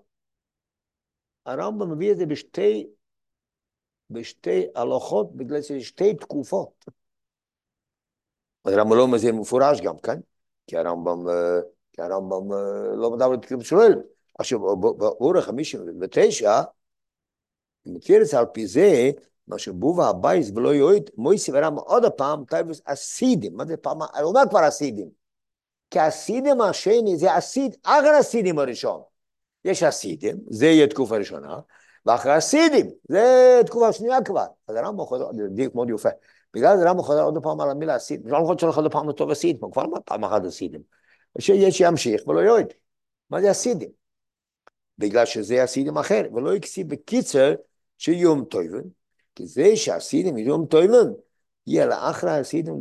[1.46, 2.86] הרמב"ם מביא את זה בשתי,
[4.10, 6.84] בשתי הלכות, בגלל שזה שתי תקופות.
[8.64, 10.20] הרמב"ם לא מזה מפורש גם, כן?
[10.66, 11.18] כי הרמב"ם,
[11.92, 12.52] כי הרמב"ם
[12.96, 14.02] לא מדבר על תקופת שואל.
[14.38, 16.46] עכשיו, באורך ה-59,
[17.86, 19.10] מכיר את זה על פי זה,
[19.48, 23.56] מה שבובה הבייס ולא יועד, מויסי ורמב"ם עוד הפעם, טייבוס אסידים.
[23.56, 24.02] מה זה פעם?
[24.02, 25.08] הוא אומר כבר אסידים.
[25.90, 29.00] כי הסידים השני זה אסיד, אחר הסידים הראשון.
[29.64, 31.58] יש הסידים, זה יהיה תקופה ראשונה,
[32.06, 34.46] ואחרי הסידים, זה תקופה שנייה כבר.
[34.68, 36.08] אז הרמב"ם חוזר, זה דיוק מאוד יפה.
[36.54, 38.26] בגלל זה הרמב"ם חוזר עוד פעם על המילה הסידים.
[38.26, 40.80] לא יכול להיות עוד פעם לטוב הסידים, כבר אמר פעם אחת הסידים.
[41.38, 42.66] שיש שימשיך ולא יועד.
[43.30, 43.88] מה זה הסידים?
[44.98, 47.54] בגלל שזה הסידים אחר, ולא יקסי בקיצר
[47.98, 48.82] שיום טויבן,
[49.34, 51.12] כי זה שהסידים יום טויבן,
[51.66, 52.74] יהיה לאחרי הסידים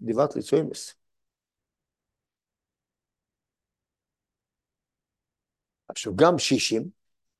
[0.00, 0.94] דיבת לצוימס.
[5.88, 6.88] עכשיו גם שישים,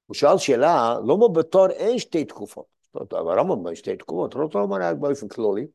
[0.06, 2.66] הוא שאל שאלה, למה בתור אין שתי תקופות?
[3.12, 5.66] הרמב"ם שתי תקופות, לא אומר רק באופן כללי.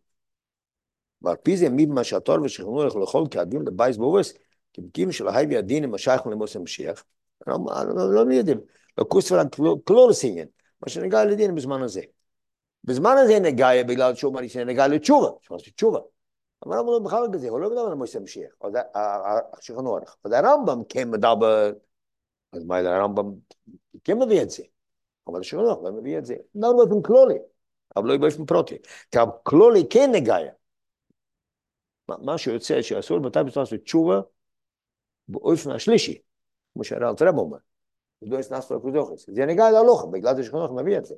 [1.21, 4.33] ועל פי זה מי במה שהתור ושכנעו לך לכל כעדים לבייס בובס,
[4.73, 7.03] כמקים של ההי והדינים השייך למוס המשיח.
[7.47, 8.59] לא יודעים,
[8.97, 9.47] לקוס ורק
[9.83, 10.47] כלול סיין,
[10.81, 12.01] מה שנגע לדין בזמן הזה.
[12.85, 15.99] בזמן הזה נגע בגלל שהוא אמר שנגע לתשובה, שהוא עושה תשובה.
[16.65, 18.51] אבל הרמב"ם לא בכלל כזה, הוא לא מדבר על מוס המשיח,
[19.61, 20.15] שכנעו לך.
[20.23, 21.71] אז הרמב"ם כן מדבר,
[22.53, 23.33] אז מה הרמב"ם
[24.03, 24.63] כן מביא את זה.
[25.27, 26.35] אבל השכנוע לא מביא את זה.
[26.55, 27.37] לא באופן כלולי,
[27.95, 28.77] אבל לא באופן פרוטי.
[29.11, 30.37] כי הכלולי כן נגע.
[32.07, 34.21] מה שיוצא שאסור מתי בסופו לעשות תשובה
[35.27, 36.21] באופן השלישי,
[36.73, 37.57] כמו שהרב רב אומר,
[38.21, 39.15] לא.
[39.17, 41.15] זה נגע להלוך, בגלל זה שכנוח מביא את זה.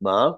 [0.00, 0.30] מה?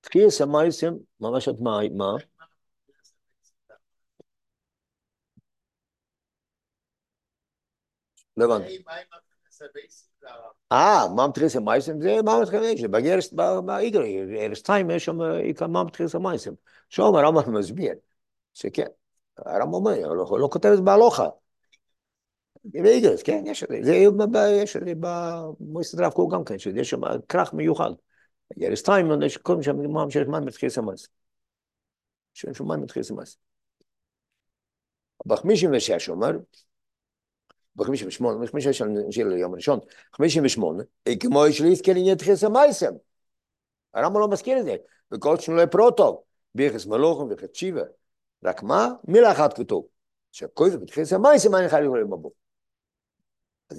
[0.00, 1.78] תחייה סמייסים, ממש את מה?
[1.96, 2.12] מה?
[8.36, 8.82] לא הבנתי.
[10.72, 12.00] אה, מה מתחיל המייסים?
[12.00, 13.32] זה מה מתחיל, בגרס,
[13.66, 15.18] באיגרי, ארסטיים יש שם
[15.68, 16.54] מה מתחיל המייסים.
[16.88, 17.92] שם הרמב"ם מסביר,
[18.54, 18.86] שכן,
[19.36, 21.28] הרמב"ם אומר, הוא לא כותב את בהלוכה.
[22.64, 23.96] באיגרס, כן, יש את זה,
[24.62, 27.90] יש את זה במועצת רב קוק גם כן, שיש שם כרך מיוחד.
[28.62, 31.10] ארסטיים, יש כל שם מה שיש מה מתחיל המייסים.
[32.34, 33.40] שיש מה מתחיל המייסים.
[35.26, 36.30] בחמישים ושש אומר,
[37.76, 39.78] בחמישים ושמונה, בחמישים ושש נשאיר ליום ראשון,
[40.16, 40.82] חמישים ושמונה,
[41.20, 42.92] כמו יש לי הזכיר עניין תחיס המייסם.
[43.94, 44.76] הרמב"ם לא מזכיר את זה,
[45.12, 46.22] וכל שנולי פרוטו,
[46.54, 47.82] ביחס מלוכים ויחס שיבה.
[48.44, 48.88] רק מה?
[49.08, 49.86] מילה אחת כתוב,
[50.32, 52.30] שהכוי בתחיס המייסם אני חייב לקרוא בבוא.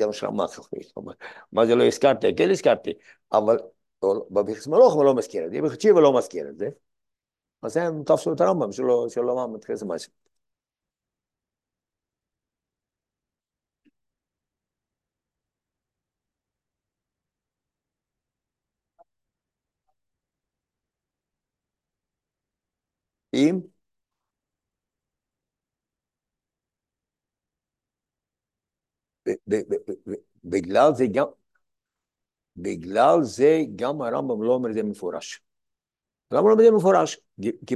[0.01, 0.89] გამშრამახ ხმის
[1.57, 2.97] მაგრამ ეს კარტი გელის კარტი
[3.39, 3.57] ამალ
[4.35, 6.69] babixmalox velo maskera de bixchi velo maskera de
[7.63, 10.11] مثلا تفصل ترمم شو لو شو لو ما متخيل ماشي
[23.33, 23.72] ايه
[30.43, 31.25] בגלל זה גם,
[32.57, 35.41] בגלל זה גם הרמב"ם לא אומר את זה מפורש.
[36.31, 37.19] למה לא אומר את זה מפורש?
[37.67, 37.75] כי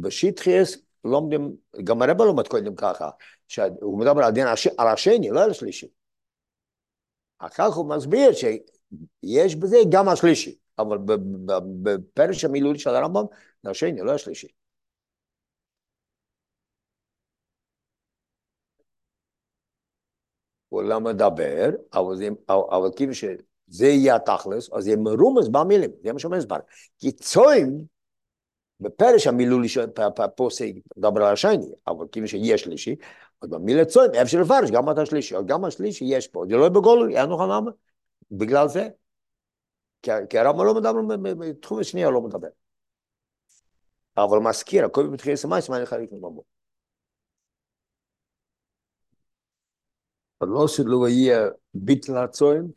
[0.00, 3.10] בשטחיאס לומדים, גם הרב לומד קודם ככה,
[3.48, 4.22] שהוא מדבר
[4.78, 5.88] על השני, לא על השלישי.
[7.38, 10.98] אחר כך הוא מסביר שיש בזה גם השלישי, אבל
[11.82, 13.24] בפרש המילולי של הרמב"ם,
[13.62, 14.61] זה השני, לא השלישי.
[20.72, 26.12] הוא לא מדבר, אבל, זה, אבל כאילו שזה יהיה התכלס, אז יהיה מרומז במילים, זה
[26.12, 26.56] מה שאומר הסבר.
[26.98, 27.84] כי צוים,
[28.80, 29.86] בפרש המילולי של
[30.36, 32.96] פוסק מדבר על השני, אבל כאילו שיש שלישי,
[33.42, 36.68] אז במילה צוים, אפשר לפרש גם את השלישי, אבל גם השלישי יש פה, זה לא
[36.68, 37.70] בגולוי, אין לך למה,
[38.30, 38.88] בגלל זה.
[40.02, 42.48] כי הרמב"ם לא מדבר, בתחום השנייה לא מדבר.
[44.16, 46.42] אבל מזכיר, הכל בתחילה סמאי, סמאי חלק מבוא.
[50.48, 52.70] לא שלא יהיה ביטל הצוין,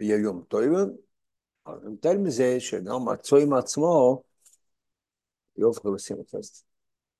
[0.00, 0.62] יהיה יום טוב,
[1.66, 4.22] אבל יותר מזה שגם הצוין עצמו
[5.56, 6.62] יופך לשים את זה.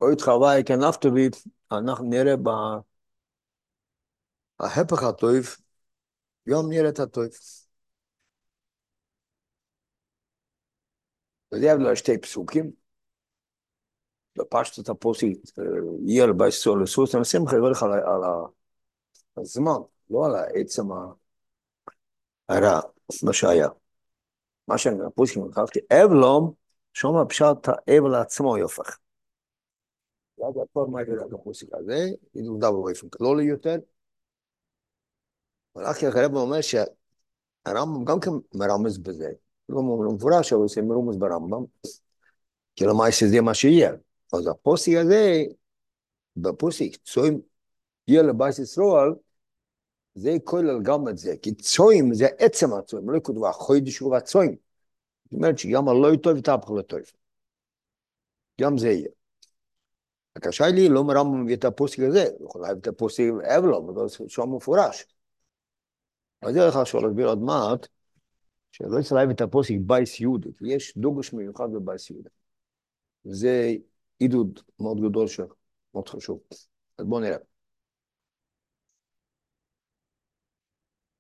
[0.01, 1.37] אוי תחווי כנפטובית,
[1.73, 2.35] אנחנו נראה
[4.59, 5.57] בהפך הטוב,
[6.47, 7.29] יום נראה את הטוב.
[11.55, 12.80] וזה היה שתי פסוקים.
[14.37, 15.53] בפשטות הפוסית,
[16.07, 17.91] יהיה ביסור לסוס, אני שמחה לברך על
[19.37, 20.87] הזמן, לא על עצם
[22.49, 22.81] הרע,
[23.23, 23.69] מה שהיה.
[24.69, 26.53] מה שאני הפוסקים לקחתי, אבלום,
[26.93, 28.99] שום הפשט האבל עצמו יופך.
[30.39, 33.77] ואז הכל מה ידע הפוסיק הזה, ידעו באופן כלולי יותר.
[35.77, 39.31] אחי הרב אומר שהרמב"ם גם כן מרמז בזה.
[39.69, 41.65] לא מפורש, אבל זה מרומז ברמב"ם.
[42.77, 43.93] כי למעשה זה מה שיהיה.
[44.33, 45.43] אז הפוסק הזה,
[46.37, 47.41] בפוסק צוים
[48.09, 49.11] יהיה לבייס ישראל,
[50.15, 54.57] זה כולל גם את זה, כי צוים זה עצם הצוים, לא כתוב החוידש הוא הצוים.
[55.25, 57.01] זאת אומרת שגם הלא טוב יתהפך לטוב.
[58.61, 59.09] גם זה יהיה.
[60.37, 63.23] הקשה לי, למה הרמב"ם מביא את הפסוק הזה, הוא יכול להביא את הפסוק
[63.59, 65.07] אבלם, אבל זה שם מפורש.
[66.43, 67.87] אז זה לך שהוא להסביר עוד מעט,
[68.73, 72.31] שלא צריך להביא את הפסוק בייס יהודה, כי יש דגש מיוחד בבייס יהודה.
[73.25, 73.75] זה
[74.21, 76.41] חידוש מאוד גדול שמאוד חשוב.
[76.99, 77.37] אז בואו נראה.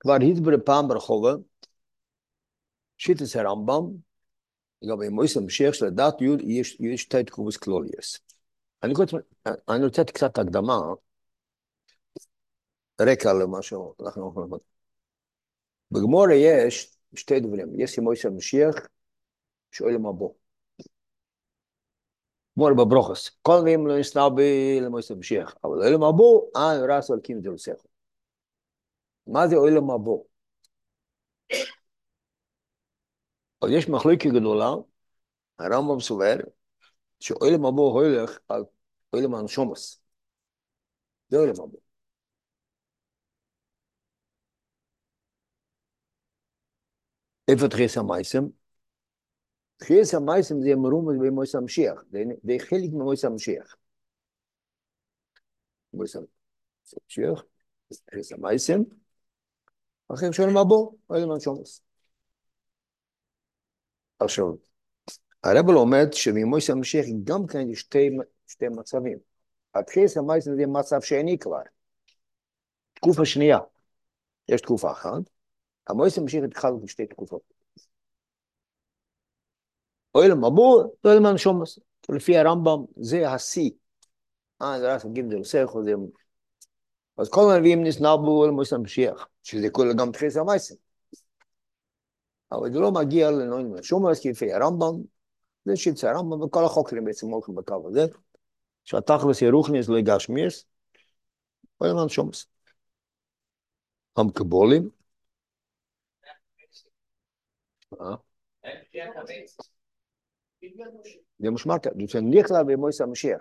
[0.00, 1.32] כבר הסבר פעם ברחובה,
[2.98, 3.96] שיטס הרמב"ם,
[4.82, 8.18] לגבי מויסר משיח שלדעת יוד יש, יש שתי תקובוס קלוליאס.
[8.82, 10.78] אני, רוצה קצת הקדמה,
[13.00, 14.60] רקע למה שאנחנו יכולים ללמוד.
[15.90, 18.74] בגמורה יש שתי דברים, יש מויסר משיח,
[19.72, 20.39] שואל מה בוא.
[22.56, 23.30] מור בברוכס.
[23.42, 27.82] כל מילים לא ישנבי למויסט המשיח, אבל אוהל מבוא, אין רס על קים דרוסך.
[29.26, 30.24] מה זה אוהל מבוא?
[33.62, 34.70] אז יש מחלוקת גדולה,
[35.58, 36.36] הרמב"ם סובר,
[37.20, 38.64] שאוהל מבוא הולך על
[39.12, 40.00] אוהל מנשומס.
[41.28, 41.80] זה אוהל מבוא.
[47.48, 48.59] איפה תחיס המייסם?
[49.80, 53.76] תחילת המייסים זה מרומז במועצת המשיח, זה חלק ממועצת המשיח.
[55.92, 56.20] מועצת
[56.92, 57.42] המשיח,
[58.06, 58.84] תחילת המייסים,
[60.14, 61.82] אחרי שואלים מה בוא, אלה מה שומס.
[64.18, 64.46] עכשיו,
[65.44, 67.80] הרב לומד שממועצת המשיח גם כן יש
[68.46, 69.18] שתי, מצבים.
[69.74, 71.62] התחילת המייסים זה מצב שני כבר.
[72.94, 73.58] תקופה שנייה.
[74.48, 75.22] יש תקופה אחת,
[75.88, 77.59] המועצת המשיח התחלנו בשתי תקופות.
[80.14, 81.78] אוהל מבוא, אוהל מנשומס.
[82.08, 83.70] לפי הרמב"ם זה השיא.
[84.62, 85.92] אה, זה רק מגיעים דרסך, זה...
[87.18, 90.76] אז כל הנביאים נסנבו אוהל מויסר משיח, שזה כולל גם תחיס המייסים.
[92.52, 95.02] אבל זה לא מגיע לנועים מנשומס, כי לפי הרמב"ם,
[95.64, 98.06] זה שיצא הרמב"ם, וכל החוקרים בעצם הולכים בקו הזה,
[98.84, 100.64] שהתכלס ירוכניס לא יגשמיס,
[101.80, 102.46] אוי למן שומס.
[104.16, 104.88] המקבולים,
[108.00, 108.14] אה?
[111.38, 113.40] זה משמעת, זה נכלל במויס המשיח.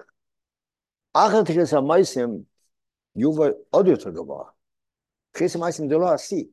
[1.14, 2.44] אחר תכלס המייסים
[3.16, 4.50] יובל עוד יותר גבוה.
[5.32, 6.44] תכלס המייסים זה לא השיא.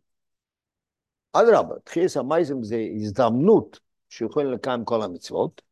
[1.32, 5.62] אדרבה, תכלס המייסים זה הזדמנות שיכולים לקיים כל המצוות,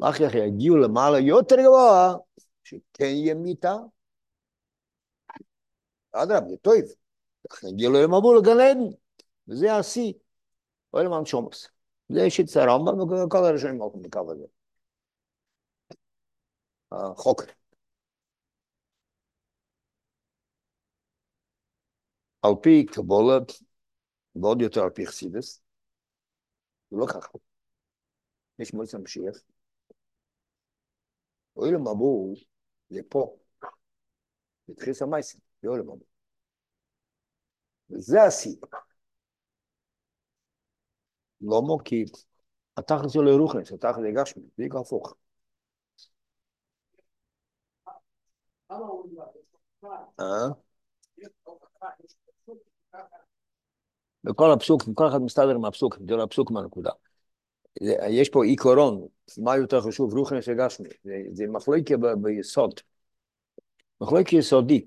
[0.00, 2.14] ואחר כך יגיעו למעלה יותר גבוה,
[2.64, 3.74] שכן יהיה מיתה.
[6.12, 6.74] אדרבה, זה טוב.
[7.68, 8.78] יגיעו למבול לגן עדן,
[9.48, 10.12] וזה השיא.
[10.94, 11.77] אוי למען שומס.
[12.09, 14.45] זה שיטת הרמב"ם וכל הראשונים הולכים בקו הזה.
[16.91, 17.43] החוק.
[22.41, 23.37] על פי קבולה,
[24.35, 25.61] ועוד יותר על פי חסידס,
[26.91, 27.37] זה לא ככה.
[28.59, 29.35] יש מועצת המשיח.
[31.57, 32.35] אוי למבול,
[32.89, 33.37] זה פה.
[34.67, 35.99] זה תחיס המייסים, זה אוי למבול.
[37.89, 38.55] וזה השיא.
[41.42, 41.74] למה?
[41.84, 42.04] כי
[42.76, 45.14] התכלס שלו ירוכנס, התכלס זה גשמי, זה יקרה הפוך.
[50.20, 50.48] אה?
[54.24, 56.90] בכל הפסוק, כל אחד מסתדר עם הפסוק, זה לא הפסוק מהנקודה.
[58.10, 59.06] יש פה עיקרון,
[59.38, 61.12] מה יותר חשוב, רוחנס וגשמי, זה,
[61.96, 62.80] ב- ביסוד,
[64.00, 64.86] מחלוקה יסודי.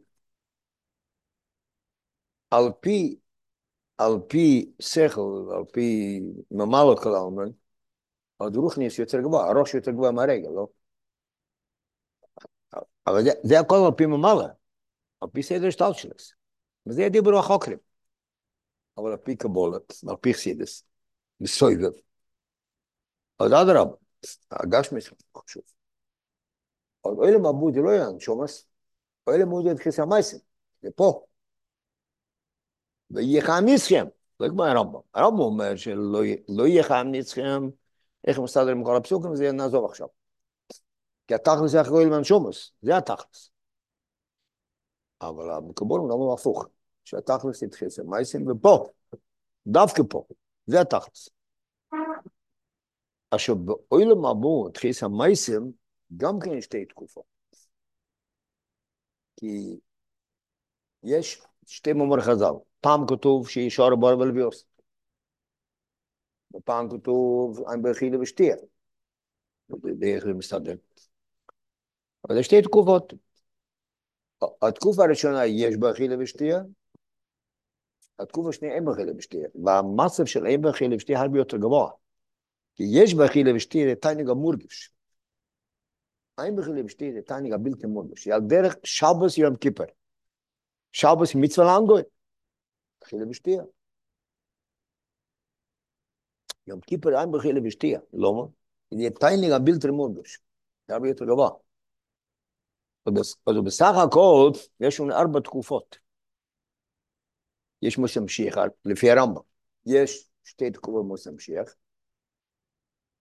[2.52, 3.16] על פי,
[4.02, 6.20] על פי שכל, על פי
[6.52, 7.54] ממלא כל העלמין,
[8.38, 10.68] עוד רוחניס יותר גבוה, הראש יותר גבוה מהרגל, לא?
[13.08, 14.46] אבל זה, זה הכל על פי ממלא,
[15.22, 16.34] על פי סדר שטלשלס.
[16.88, 17.78] וזה דיברו החוקרים.
[18.98, 19.78] אבל על פי קבולה,
[20.10, 20.84] על פי חסידס,
[21.40, 21.92] מסויגב.
[23.40, 23.96] אז אדרבה,
[24.52, 25.00] הגשמי
[25.38, 25.64] חשוב.
[27.06, 28.68] אבל אלה מבוד זה לא יהיה שומס,
[29.30, 30.40] אלה מבוד זה תחיס המייסים,
[30.82, 31.26] זה פה.
[33.42, 34.06] חיים ניצחם,
[34.40, 35.00] לא כמו הרמב"ם.
[35.14, 36.22] הרמב"ם אומר שלא
[36.82, 37.70] חיים ניצחם,
[38.28, 40.08] איך הם מסתדרים עם כל הפסוקים, זה נעזוב עכשיו.
[41.28, 43.52] כי התכלס זה אחרי למען שומס, זה התכלס.
[45.22, 46.66] אבל המקבולים לא אומרים הפוך,
[47.06, 48.90] שהתכלס יתחיס המייסים, ופה,
[49.68, 50.24] דווקא פה,
[50.68, 51.30] זה התכלס.
[53.32, 55.72] עכשיו, באוילם הבא, תחיס המייסים,
[56.18, 57.24] גם כן שתי תקופות.
[59.38, 59.80] כי
[61.04, 62.71] יש שתי מאמר חז"ל.
[62.82, 64.66] פעם כתוב שישר בר ולביוס.
[66.56, 68.56] ופעם כתוב אין באכילה ושתייה.
[69.70, 70.76] באיך זה מסתדר.
[72.28, 73.14] אבל יש שתי תקופות.
[74.62, 76.60] התקופה הראשונה יש באכילה ושתייה,
[78.20, 79.48] התקופה השנייה אין באכילה ושתייה.
[79.64, 81.92] והמצב של אין באכילה ושתייה הרבה יותר גבוה.
[82.76, 84.94] כי יש באכילה ושתייה זה תענג המורגש.
[86.44, 88.28] אין באכילה ושתייה זה תענג הבלתי מורגש.
[88.28, 89.86] על דרך שבוס יום כיפר.
[90.92, 92.02] שבוס מצווה לאנגוי.
[93.04, 93.64] אכילה ושתייה.
[96.68, 98.00] יום כיפר אין באכילה ושתייה.
[98.14, 98.44] למה?
[98.92, 100.40] זה תענג הבלתי מורגש.
[100.88, 101.50] זה הרבה יותר גבוה.
[103.06, 105.98] אז בסך הכל יש לנו ארבע תקופות.
[107.82, 109.42] יש מוסא משיח, לפי הרמב"ם.
[109.86, 111.76] יש שתי תקופות מוסא משיח.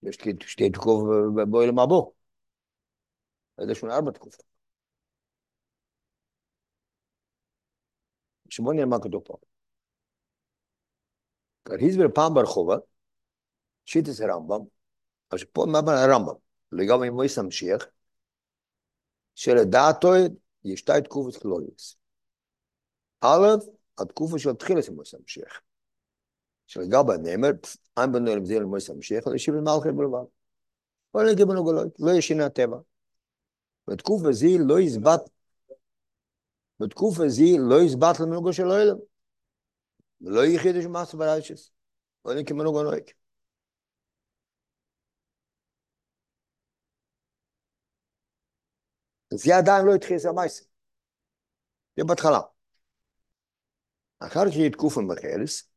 [0.03, 1.07] יש שתי תקופות
[1.51, 2.12] באוהל מבוא.
[3.59, 4.43] אז יש לנו ארבע תקופות.
[8.47, 9.50] עכשיו נראה מה כתוב פה.
[11.74, 12.76] הסביר פעם ברחובה,
[13.85, 14.61] שיטס הרמב"ם,
[15.30, 16.35] אז פה מה הרמב"ם,
[16.72, 17.87] לגבי מוסא משיח,
[19.35, 20.09] שלדעתו
[20.64, 21.83] יש שתי תקופות כלוליות.
[23.20, 23.46] א',
[23.98, 25.61] התקופה של תחילת מויס המשיח.
[26.66, 27.50] שלגבי נאמר,
[28.00, 30.24] אין בנו אל מזיל מויס המשיח, אלא ישיב למלכי בלבד.
[31.14, 32.76] אבל נגיד בנו גלוי, לא ישינה הטבע.
[33.88, 35.30] בתקופה זי לא יזבט,
[36.80, 38.96] בתקופה זי לא יזבט למנוגו של אוהלם.
[40.21, 40.40] ולא
[40.88, 41.71] מעשה בריישס.
[42.25, 43.00] לא נגיד בנו גלוי.
[49.35, 50.64] זה עדיין לא התחיל המייסר.
[51.96, 52.40] זה בהתחלה.
[54.18, 55.71] אחר כך יהיה תקופה בחרס,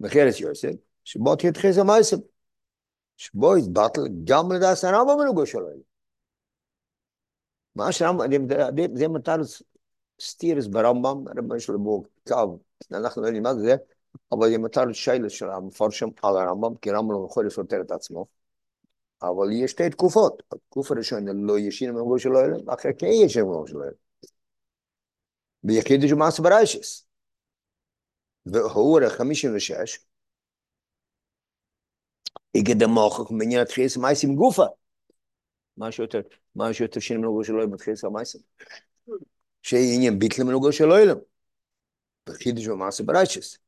[0.00, 0.74] בחרס יוסף,
[1.04, 2.16] שבו תתחיל המייסר.
[3.16, 5.68] שבו יתבטל גם לדעת הרמב"ם מנוגו שלו.
[7.74, 8.46] מה שהרמב"ם,
[8.94, 9.36] זה מטר
[10.20, 12.58] סטירס ברמב"ם, הרמב"ם שלו בו קו,
[12.92, 13.76] אנחנו לא יודעים מה זה,
[14.32, 18.26] אבל זה מטר שיילס של המפרשם על הרמב"ם, כי הרמב"ם לא יכול לסותר את עצמו.
[19.22, 20.42] אבל יש שתי תקופות.
[20.52, 23.92] התקופה הראשונה לא ישין ממגור של אוהלם, אחרי כן ישין ממגור של אוהלם.
[25.64, 27.06] ויחיד יש בריישס.
[28.46, 29.98] והוא חמישים ושש,
[32.54, 34.64] איגד המוחק מעניין התחיל מייסים גופה.
[35.76, 36.20] מה שיותר,
[36.54, 38.38] מה שיותר שני מנוגו של אוהלם מתחיל סמייסם.
[39.64, 41.16] שיהיה עניין ביטל מנוגו של אוהלם.
[42.28, 43.58] בחידוש ומעשה ברייצ'ס.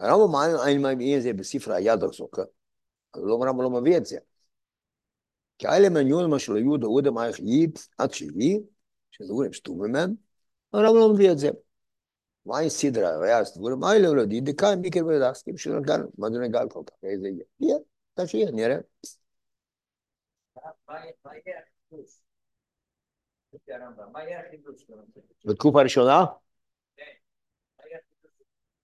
[0.00, 0.34] הרמב"ם
[0.66, 2.42] אין מביא את זה בספר היד הסוכה,
[3.14, 4.18] אבל לא הרמב"ם לא מביא את זה.
[5.58, 8.60] כי אלה מניון של יהודה עודה מערך ייב עד שהיא,
[9.10, 10.14] שזה דברים שטובים מהם,
[10.72, 11.48] הרמב"ם לא מביא את זה.
[12.46, 16.68] מהי סדרה, היה דברים האלה, לא די דקאי מיקר ודסקים שלא גל, מה זה נגל
[16.68, 17.44] כל כך, איזה יהיה?
[17.60, 17.76] יהיה,
[18.14, 18.78] אתה שיהיה, נראה.
[25.44, 26.24] בתקופה הראשונה?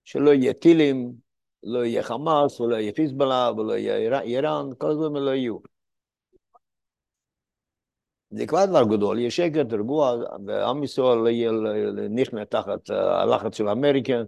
[0.05, 1.12] שלא יהיה טילים,
[1.62, 5.59] לא יהיה חמאס, ולא יהיה חיזבאללה, ולא יהיה איראן, כל הדברים לא יהיו.
[8.31, 10.16] זה כבר דבר גדול, יש שקט, רגוע,
[10.47, 11.51] ועם ישראל לא יהיה
[12.11, 14.22] נכנע תחת הלחץ של אמריקה,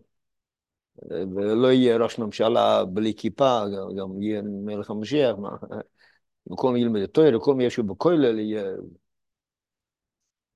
[1.11, 3.63] ולא יהיה ראש ממשלה בלי כיפה,
[3.99, 5.37] גם יהיה מלך המשיח,
[6.47, 8.65] מקום ילמד את תויר, מקום ישו בכולל, יהיה...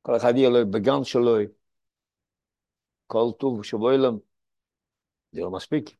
[0.03, 1.37] כל אחד יהיה לו בגן שלו,
[3.07, 4.19] כל טוב שבו אילם.
[5.33, 5.91] זה לא מספיק.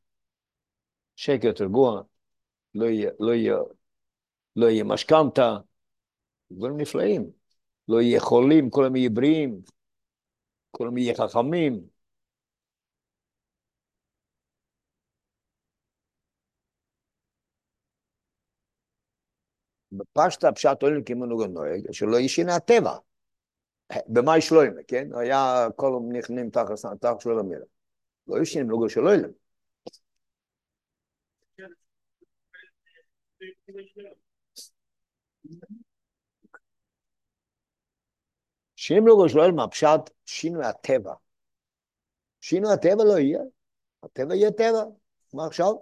[1.17, 2.03] שקט, רגוע,
[2.75, 3.57] לא יהיה, לא יהיה,
[4.57, 5.57] לא יהיה משכנתה,
[6.51, 7.33] דברים נפלאים.
[7.89, 9.63] לא יהיה חולים, כולם יהיה בריאים,
[10.71, 11.89] כולם יהיה חכמים.
[19.93, 22.97] בפשטה פשט עולים כמנהוג הנוהג, שלא ישינה הטבע.
[24.09, 25.09] במאי שלוימה, כן?
[25.15, 27.69] היה כל נכנעים תחת שלו למלך.
[28.27, 29.31] לא ישן מנהוגו של עולם.
[38.77, 41.15] שאם לא גושלול מהפשט, שינוי הטבע.
[42.41, 43.41] שינוי הטבע לא יהיה,
[44.03, 44.85] הטבע יהיה טבע.
[45.35, 45.75] מה עכשיו?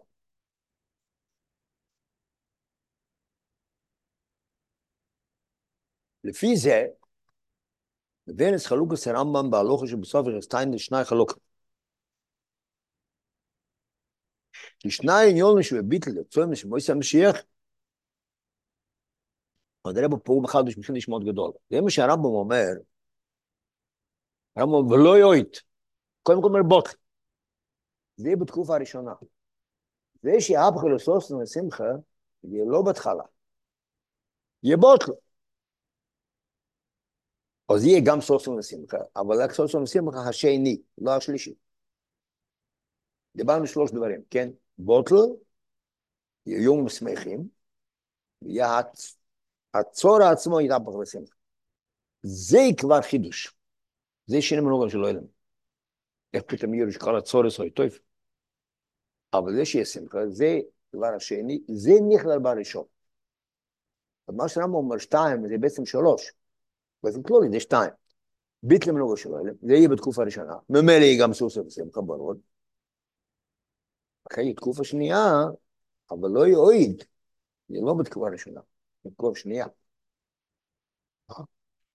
[6.25, 6.87] לפי זה,
[8.29, 11.39] מבנס חלוקס הרמב"ם בהלוכה שבסוף יחסטיין לשני חלוקות.
[14.79, 17.37] כי שני עניונים שבביטל לצוים שמויס המשיח,
[19.85, 21.53] אבל הרב הוא מחדש מחידש מאוד גדול.
[21.71, 22.67] זה מה שהרמב"ם אומר,
[24.57, 25.63] הרמב"ם אומר, ולא יועית,
[26.23, 26.93] קודם כל אומר בוטל.
[28.17, 29.13] זה בתקופה הראשונה.
[30.23, 31.85] זה שיהפכו לסוסן ושמחה,
[32.43, 33.23] זה לא בהתחלה.
[34.63, 35.13] יהיה בוטל.
[37.75, 41.55] אז יהיה גם סוסן ושמחה, אבל רק סוסן ושמחה השני, לא השלישי.
[43.37, 44.49] דיברנו שלוש דברים, כן?
[44.79, 45.15] בוטל,
[46.47, 47.49] יום שמחים,
[49.75, 51.35] הצור עצמו יתהפך לשמחה.
[52.23, 53.55] זה כבר חידוש.
[54.27, 55.25] זה שני מנוגן של אילם.
[56.35, 57.89] איך פתאום יהיה שכל הצור עשוי טוב.
[59.33, 60.61] אבל זה שיהיה שמחה, זה
[60.97, 62.85] דבר השני, זה נכלל בראשון.
[64.29, 66.33] מה שרמב"ם אומר שתיים, זה בעצם שלוש.
[67.03, 67.91] בעצם כלולי, זה שתיים.
[68.63, 70.55] ביטל מנוגן של אילם, זה יהיה בתקופה הראשונה.
[70.69, 72.35] ממילא יהיה גם סוס ושמחה ברור.
[74.33, 75.25] אחרי תקופה שנייה,
[76.11, 77.05] אבל לא יועיד,
[77.69, 78.61] זה לא בתקופה ראשונה,
[79.05, 79.67] בתקופה שנייה.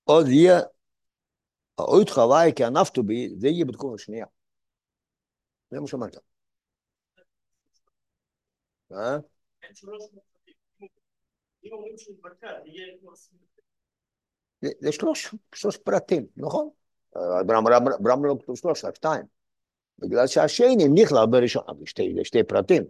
[0.03, 0.59] עוד יהיה,
[1.77, 4.25] האויד חוואי כענפתו בי, זה יהיה בתקופה שנייה.
[5.71, 6.17] זה מה שאמרת.
[8.91, 9.17] אה?
[14.79, 16.69] זה שלוש, שלוש פרטים, נכון?
[17.99, 19.25] ברם לא כתוב שלוש, רק שתיים.
[19.99, 22.83] בגלל שהשני נכלל בראשון, אבל שתי, שתי פרטים,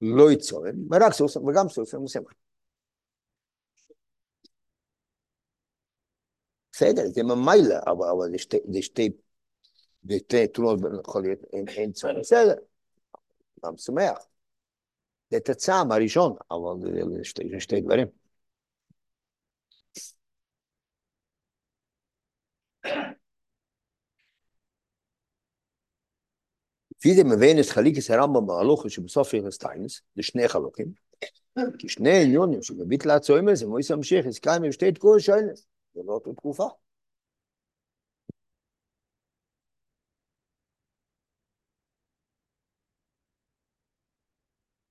[0.00, 2.32] לא יצורם, ורק סוס, וגם סוס ומוסמך.
[6.72, 9.10] בסדר, זה ממילא, אבל, אבל זה שתי, זה שתי,
[10.08, 12.54] זה שתי תלונות, יכול להיות, אין, אין צורך, בסדר,
[13.64, 14.26] גם שמח.
[15.30, 18.21] זה את הטעם הראשון, אבל זה שתי, שתי דברים.
[27.02, 30.94] wie dem wenes khalikes heramba maloch shu besof ir steins de shne khalokim
[31.78, 34.98] ki shne yonim shu gebit la tsoim ze mois am shekh es kaim im shtet
[34.98, 35.60] kol shoynes
[35.94, 36.68] ze lo tot kufa.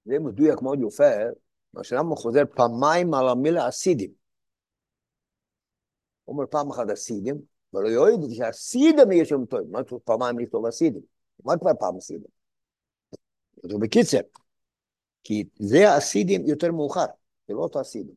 [0.05, 1.03] זה מדויק מאוד יפה,
[1.73, 4.11] מה שלמה חוזר פעמיים על המילה אסידים.
[6.23, 7.41] הוא אומר פעם אחת אסידים,
[7.73, 11.20] ולא יועיד, כי אסידים יש שם טוב, מה פעמיים לכתוב אסידים?
[11.45, 12.29] מה כבר פעם אסידים?
[13.63, 14.19] זה בקיצר,
[15.23, 17.05] כי זה הסידים יותר מאוחר,
[17.47, 18.15] זה לא אותו הסידים.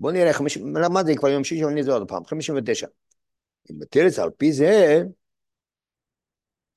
[0.00, 0.30] בואו נראה,
[0.84, 2.86] למד זה כבר יום שישי, אבל נראה עוד פעם, 59.
[3.70, 5.02] אם בתרץ על פי זה,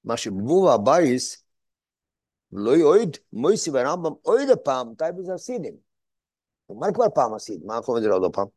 [0.04, 1.44] מה שבבוב הבייס,
[2.52, 5.74] לא יועיד מויסי ורמב"ם עוד הפעם, מתי בזה הסידים.
[6.72, 8.48] אמר כבר פעם עשית, מה אנחנו אומרים עוד פעם?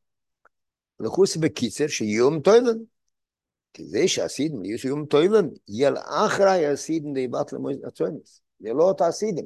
[1.01, 2.79] לחוס בקיצר שיום טוילן.
[3.75, 5.93] כי זה שהסידים יהיו שיום טוילן, יהיה
[6.27, 8.43] אחרי הסידים די בת למועד הצוינס.
[8.61, 9.45] זה לא אותה הסידים.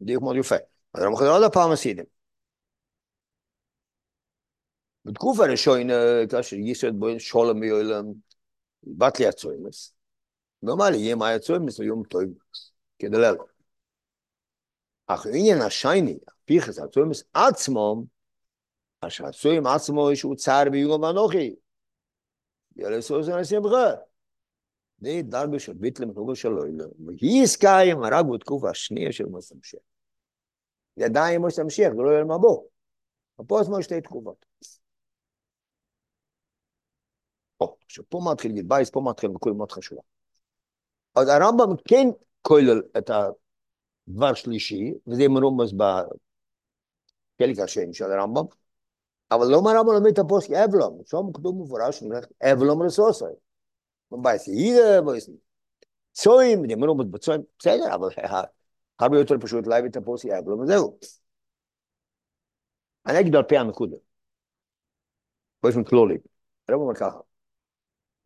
[0.00, 0.56] דיוק מאוד יפה.
[0.94, 2.04] אז אנחנו אומרים עוד פעם הסידים.
[5.04, 5.94] בתקופה הראשונה,
[6.30, 8.04] כאשר יסוד בו שולם מיולם,
[8.82, 9.94] בת לי הצוינס.
[10.62, 12.32] נאמר לי, יהיה מה הצוינס ויום טוילן.
[12.98, 13.36] כדלל.
[15.06, 18.02] אך עניין השייני, פיחס הצוינס עצמם,
[19.00, 21.54] אשר הצוין עצמו שהוא צער ביום ואנוכי.
[22.78, 23.94] יאללה סוס השמחה.
[25.00, 26.80] זה דרגה של ביטל מחוגו של אוהל.
[27.06, 29.80] והיא עסקיים רק בתקופה השנייה של מוסא משיח.
[30.96, 32.62] זה עדיין מוסא משיח, זה לא יהיה מבוא.
[33.46, 34.46] פה עצמו שתי תקופות.
[37.84, 40.02] עכשיו פה מתחיל להגיד בייס, פה מתחיל נקודה מאוד חשובה.
[41.14, 42.08] אז הרמב"ם כן
[42.42, 48.44] כולל את הדבר שלישי, וזה מרומז בחלק השני של הרמב"ם,
[49.30, 52.02] אבל לא מהרמב"ם לומד את הפוסק אבלום, שם כתוב מפורש,
[52.52, 53.24] אבלום רסוסי.
[54.10, 55.30] בייס יהידה, בייס
[56.12, 58.08] צויים, מרומז בצויים, בסדר, אבל
[58.98, 60.98] הרבה יותר פשוט להביא את הפוסק אבלום, וזהו.
[63.06, 63.96] אני אגיד על פי הנקודה.
[65.62, 66.18] באופן כלולי.
[66.68, 67.20] הרמב"ם אומר ככה.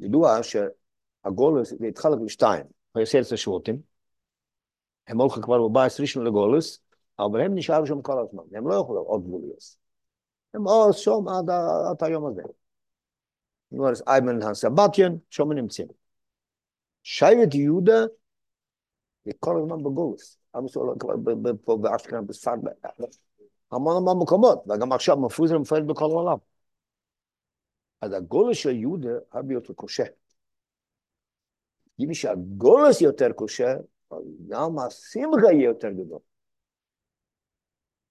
[0.00, 3.82] ידוע שהגולוס התחלק לשתיים, עשרת השבטים,
[5.06, 6.80] הם הולכים כבר בבייס ראשון לגולוס,
[7.18, 9.81] אבל הם נשארו שם כל הזמן, הם לא יכולים עוד גבוליות.
[10.54, 11.50] הם עוד שם עד,
[11.90, 12.42] עד היום הזה.
[13.72, 15.88] נו, אז איימן הסבתיין, שם הם נמצאים.
[17.02, 18.04] שבט יהודה,
[19.24, 20.38] זה כל הזמן בגולוס.
[20.54, 21.14] עם ישראל כבר
[21.64, 22.58] פה באשכנז, בספרד,
[23.72, 26.38] המון המון מקומות, וגם עכשיו מפוזר ומפרד בכל העולם.
[28.00, 30.04] אז הגולוס של יהודה הרבה יותר קשה.
[32.00, 33.74] אם שהגולוס יותר קשה,
[34.48, 36.18] גם השמחה יהיה יותר גדול.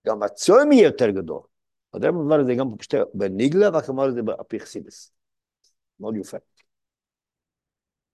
[0.07, 1.50] גם הצום יהיה יותר גדול.
[1.91, 5.13] Und dann war der ganze בניגלה bei Nigla, was er machte bei Apichsibes.
[5.97, 6.41] Mal jufe.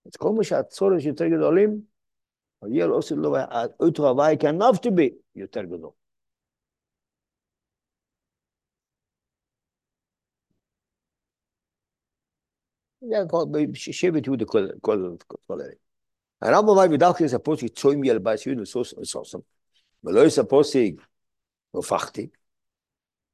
[0.03, 1.88] Jetzt kommen wir, dass Zorin ist jutter gedolim,
[2.59, 5.93] und hier los ist, dass er öter war, dass er kein Nafti bin, jutter gedol.
[12.99, 13.25] Ja,
[13.75, 14.71] schäbet jude kol
[15.05, 15.80] und kol erin.
[16.41, 17.41] Ein Rambo war, wie dachte ich, dass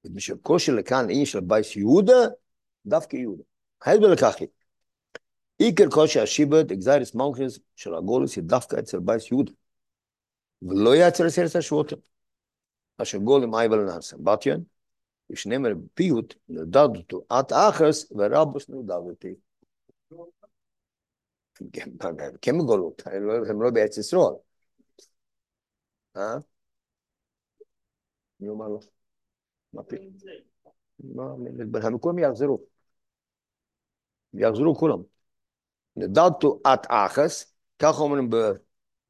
[0.06, 2.28] ובשביל כושר לכאן איש של בייס יהודה,
[2.86, 3.44] דווקא יהודה.
[3.82, 4.48] ההסבר לכך היא,
[5.58, 9.52] עיקר כושר השיבט, אקזיירס מלכס של הגולוס, היא דווקא אצל בייס יהודה,
[10.62, 11.98] ולא יהיה אצל עשרת השבטים.
[12.98, 14.64] אשר גולם אייבל נעשה, בתיין,
[15.30, 19.36] ושנאמר בפיוט, נדד אותו עד אחס, ורבוס נדד אותי.
[22.42, 23.02] כן גולות,
[23.50, 24.34] הם לא בארץ ישראל.
[26.16, 26.36] אה?
[28.40, 28.80] מי אומר לו?
[29.74, 30.26] مفيش
[31.00, 32.68] ما هنكون يغزروه
[34.34, 35.06] يغزروه كلهم
[35.98, 38.62] نداتو ات اخس كاخومن ب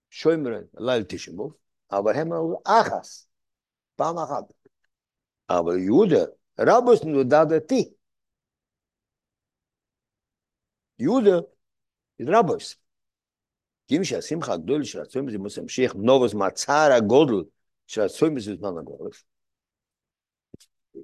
[0.10, 1.56] شويمرن لا يلتشمو
[1.94, 3.30] aber هم اخس
[3.98, 4.52] بام اخد
[5.52, 6.22] aber jude
[6.58, 7.82] rabus nu dada ti
[10.98, 11.36] jude
[12.20, 12.84] rabus
[13.92, 17.40] გიმშა სიმხა გდოლი შრაცოიმზე მოსემ შეიხ ნოვოს მაცარა გოდლ
[17.92, 19.20] შრაცოიმზე ზმანა გოდლს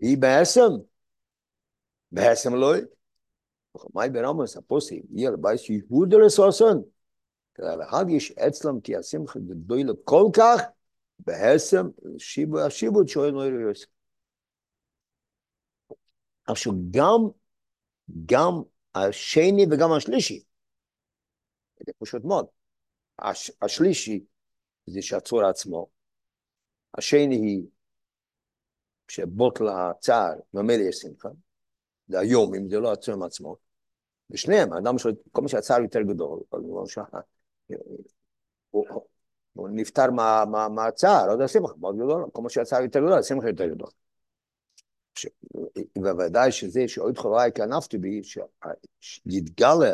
[0.01, 0.69] היא בעצם,
[2.11, 2.83] בעצם לא היא.
[3.95, 6.83] מאי ברמוס הפוסי, יהיה לבייס יהודה לסוסון,
[7.55, 10.61] כדי להגיש אצלם תהיה שמחה גדולה כל כך,
[11.19, 11.87] בעצם
[12.17, 13.87] שיבו השיבו את שואל נויר יוסף.
[16.47, 17.21] עכשיו גם,
[18.25, 18.61] גם
[18.95, 20.43] השני וגם השלישי,
[21.85, 22.45] זה פשוט מאוד.
[23.19, 24.25] הש, השלישי
[24.85, 25.87] זה שהצור עצמו,
[26.97, 27.63] השני היא
[29.09, 31.29] שבוט לצער, ממילא יש שמחה,
[32.07, 33.55] זה היום, אם זה לא הצום עצמו.
[34.29, 36.39] ושניהם, האדם שלו, כל מה שהצער יותר גדול,
[38.69, 38.85] הוא,
[39.53, 43.13] הוא, נפטר מה, מה, מהצער, לא יודע, שמחה מאוד גדול, כל מה שהצער יותר גדול,
[43.13, 43.89] השמחה יותר גדול.
[45.97, 48.21] בוודאי שזה שעוד חוואי כענפתי בי,
[48.99, 49.93] שיתגלה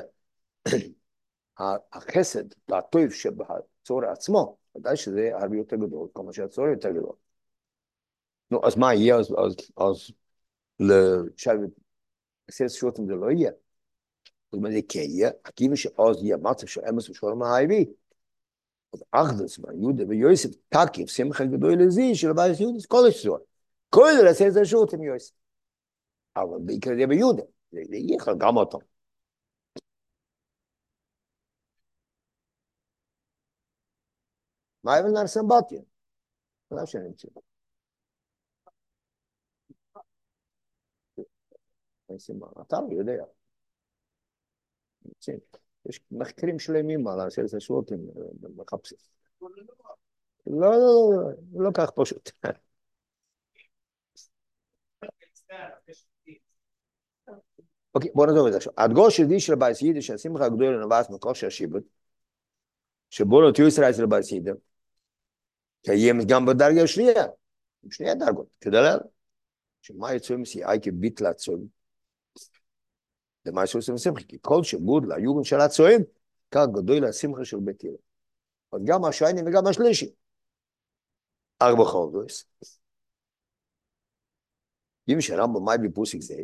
[1.93, 7.15] החסד והטוב שבצור עצמו, ודאי שזה הרבה יותר גדול, כל מה שהצור יותר גדול.
[8.51, 9.15] נו, אז מה יהיה?
[9.17, 10.11] אז, אז, אז
[10.79, 11.69] לשבת,
[12.47, 13.51] עשרת שוטים זה לא יהיה.
[14.45, 17.85] זאת אומרת, זה כן יהיה, כיוון שאז יהיה מצב של אמס ושולם האייבי.
[18.93, 23.37] אז אחדס, יהודה ויוסף, תקיף, שמחה גדול לזי, של הבית יהודס, כל השזור.
[23.89, 25.33] כל זה עשרת השוטים יוסף.
[26.35, 28.79] אבל בעיקר זה ביהודה, זה יהיה גם אותו.
[34.83, 35.81] מה אבן נרסם בתיה?
[36.71, 37.27] לא שאני נמצא.
[37.27, 37.45] אין
[42.19, 42.47] סימן.
[42.61, 43.23] אתה לא יודע.
[45.89, 47.99] יש מחקרים שלמים על עשרת השבטים,
[48.55, 48.97] מחפשים.
[50.47, 52.31] לא, לא, לא, לא כך פשוט.
[57.95, 58.73] אוקיי, בוא נעזוב את זה עכשיו.
[58.77, 61.83] הדגוש שלי של בייס יידיש, השמחה הגדולה נבעת מכושר השיבוד,
[63.09, 64.53] שבו לא תהיו ישראל של בייס יידיש,
[65.85, 67.23] קיימת גם בדרגה השנייה,
[67.83, 68.97] עם שני הדרגות, כדלל,
[69.81, 71.67] שמה יצאו מסי אייקה ביטלה צוים,
[73.45, 76.01] למה יצאו מסי שמחה, כי כל שבוד ליוגן של הצוים,
[76.51, 77.95] כך גדול השמחה של בית הלל.
[78.73, 80.11] אז גם השייני וגם השלישי.
[81.61, 82.45] ארבע חודש.
[85.09, 86.35] אם שרמב"ם מאי בפוסיק זה,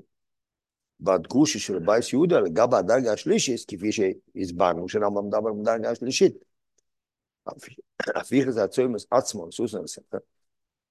[1.00, 6.34] בדגושה של בייס יהודה לגבי הדרגה השלישית, כפי שהסברנו, שרמב"ם מדבר בדרגה השלישית.
[8.16, 10.18] הפיך זה הצוימוס עצמו, לסוסן וסמכה.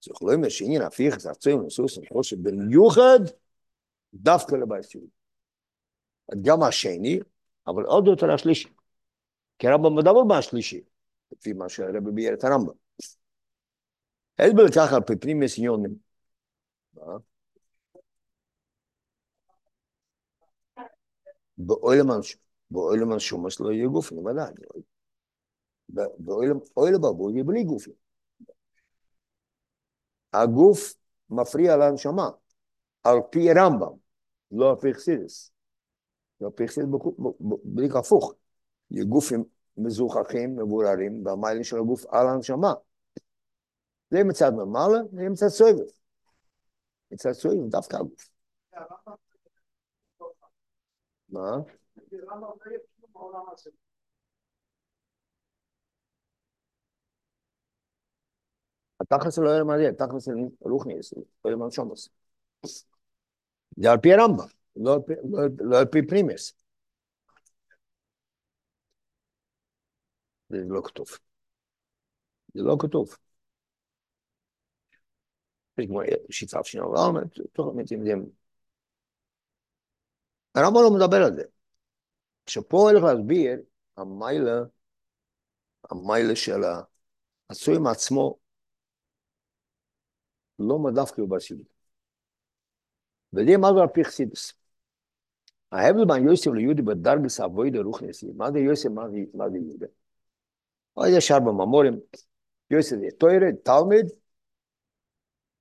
[0.04, 3.20] זה יכול להיות שעניין הפיך זה הצוימוס לסוסן, חושב במיוחד
[4.14, 5.19] דווקא לבייס יהודה.
[6.42, 7.18] גם השני,
[7.66, 8.68] אבל עוד יותר השלישי.
[9.58, 10.80] כי הרמב"ם מדבר מהשלישי,
[11.32, 12.74] לפי מה שהרבי ביאר את הרמב"ם.
[14.38, 15.94] הסבר ככה על פי פנימיוס עניונים.
[22.70, 24.52] באוילם השומש לא יהיה גופים, ודאי.
[26.18, 26.58] באוילם
[27.00, 27.94] בבוא יהיה בלי גופים.
[30.32, 30.94] הגוף
[31.30, 32.30] מפריע להנשמה,
[33.02, 33.92] על פי רמב"ם,
[34.52, 35.52] לא על פי חסידס.
[36.42, 36.86] חסידס
[37.64, 38.34] בלי הפוך.
[38.90, 39.44] יהיו גופים
[39.76, 42.72] מזוכחים, מבוררים, והמיילים של הגוף על ההנשמה.
[44.10, 45.84] זה מצד ממעלה, זה מצד סויבר.
[47.10, 48.30] מצד סויבר דווקא הגוף.
[51.28, 51.56] מה?
[59.00, 62.08] התכלס לא יהיה למעלה, תכלס זה רוחניס, לא יהיה מנשומוס.
[63.76, 64.46] זה על פי הרמב"ם,
[64.76, 64.98] לא
[65.78, 66.52] על פי פרימס.
[70.48, 71.06] זה לא כתוב.
[72.54, 73.16] זה לא כתוב.
[75.76, 76.00] כמו
[76.30, 77.20] שיצב שנייה, אבל
[77.52, 78.04] תוך מתים
[80.54, 81.42] הרמב"ם לא מדבר על זה.
[82.46, 83.62] כשפה הולך להסביר,
[83.96, 84.60] המיילה,
[85.90, 86.60] המיילה של
[87.50, 88.38] הצוים עצמו,
[90.58, 91.66] לא דווקא בסיבוב.
[93.32, 94.59] וזה מה זה על פי חסידס.
[95.72, 98.88] ההבדל בין יוסף ליהודי בדרגס אבוידה רוחניסי, מה זה יוסף,
[99.34, 99.86] מה זה יהודה?
[100.96, 102.00] אז יש ארבע ממורים,
[102.70, 104.06] יוסף זה תוירה, תלמיד,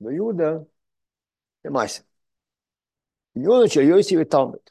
[0.01, 0.51] ויהודה
[1.63, 2.03] זה מייסר.
[3.35, 4.69] עניון של יוסף ותלמיד.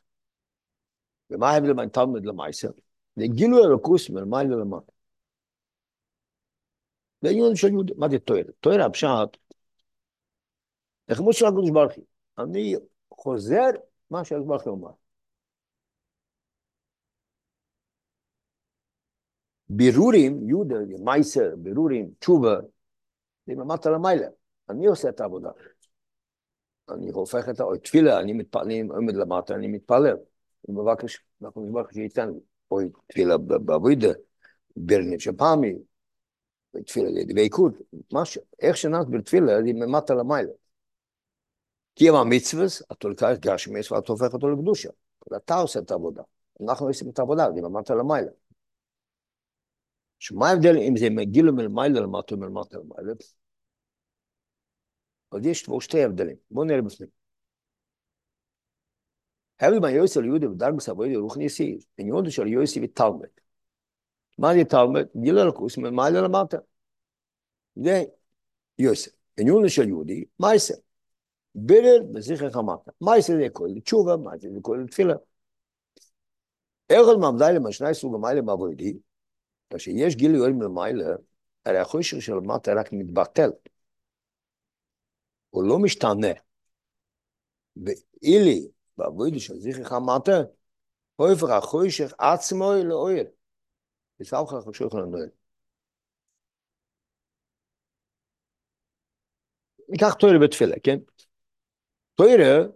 [1.31, 2.71] ומה ההבדל בין תלמיד למייסר?
[3.17, 4.93] זה גילוי אלוקוס מלמעלה למטה.
[7.23, 8.53] זה עניון של יהודה, מה זה תוירה?
[8.61, 9.37] תוירה הפשט,
[11.09, 12.05] לכמות של הקדוש ברוך הוא.
[12.39, 12.75] אני
[13.15, 13.71] חוזר
[14.11, 14.91] מה שהקדוש ברוך הוא אומר.
[19.71, 22.57] בירורים, יהודה, מייסר, בירורים, תשובה,
[23.47, 24.27] זה ממטה למעלה.
[24.69, 25.51] אני עושה את העבודה.
[26.91, 27.63] אני הופך את ה...
[27.63, 30.17] או תפילה, אני מתפלל, עומד למטה, אני מתפלל.
[30.69, 32.41] אני מבקש, אנחנו נבקש שייתן לי.
[32.71, 34.09] או תפילה בעבודה,
[34.77, 35.75] ברנית של פעמי,
[36.87, 37.73] תפילה דבקות,
[38.13, 38.43] משהו.
[38.61, 40.53] איך שנעת בתפילה, זה ממטה למעלה.
[41.97, 44.89] כי אם המצווס, אתה לוקח גשמיס ואתה הופך אותו לקדושה.
[45.37, 46.23] אתה עושה את העבודה.
[46.63, 48.31] אנחנו עושים את העבודה, זה ממטה למעלה.
[50.19, 53.13] שמה ההבדל אם זה מגילו מלמעלה למטה או מלמטה למעלה?
[55.33, 56.37] אז יש פה שתי הבדלים.
[56.51, 57.09] בואו נראה בפנים.
[59.61, 63.29] ההבדל בין יוסי ליהודי בדרגס אבוידי רוחניסי, בין יהודי של יוסי ותלמד.
[64.39, 65.07] מה זה תלמד?
[65.17, 66.57] גיל אלוקוס מלמעלה למטה.
[67.77, 68.03] זה.
[69.37, 70.75] בין יהודי של יהודי, מייסר.
[71.55, 72.91] בירר בזכר חמתה.
[73.01, 75.15] מייסר זה כל תשובה, מייסר זה כל תפילה.
[76.93, 78.99] אחד מעמדי למשני סוג המיילה באבוידי,
[79.75, 81.05] כשיש גילוי מלמעלה,
[81.65, 83.51] הרי החושר של למטה רק מתבטל.
[85.51, 86.33] הוא לא משתנה.
[87.77, 90.43] ואילי, בעבודה של זכר חמתה,
[91.17, 93.25] הופך החושך עצמו לאויר.
[94.21, 95.27] וסבך החושך לנוער.
[99.89, 100.99] ניקח תוירה בתפילה, כן?
[102.15, 102.67] תוירה,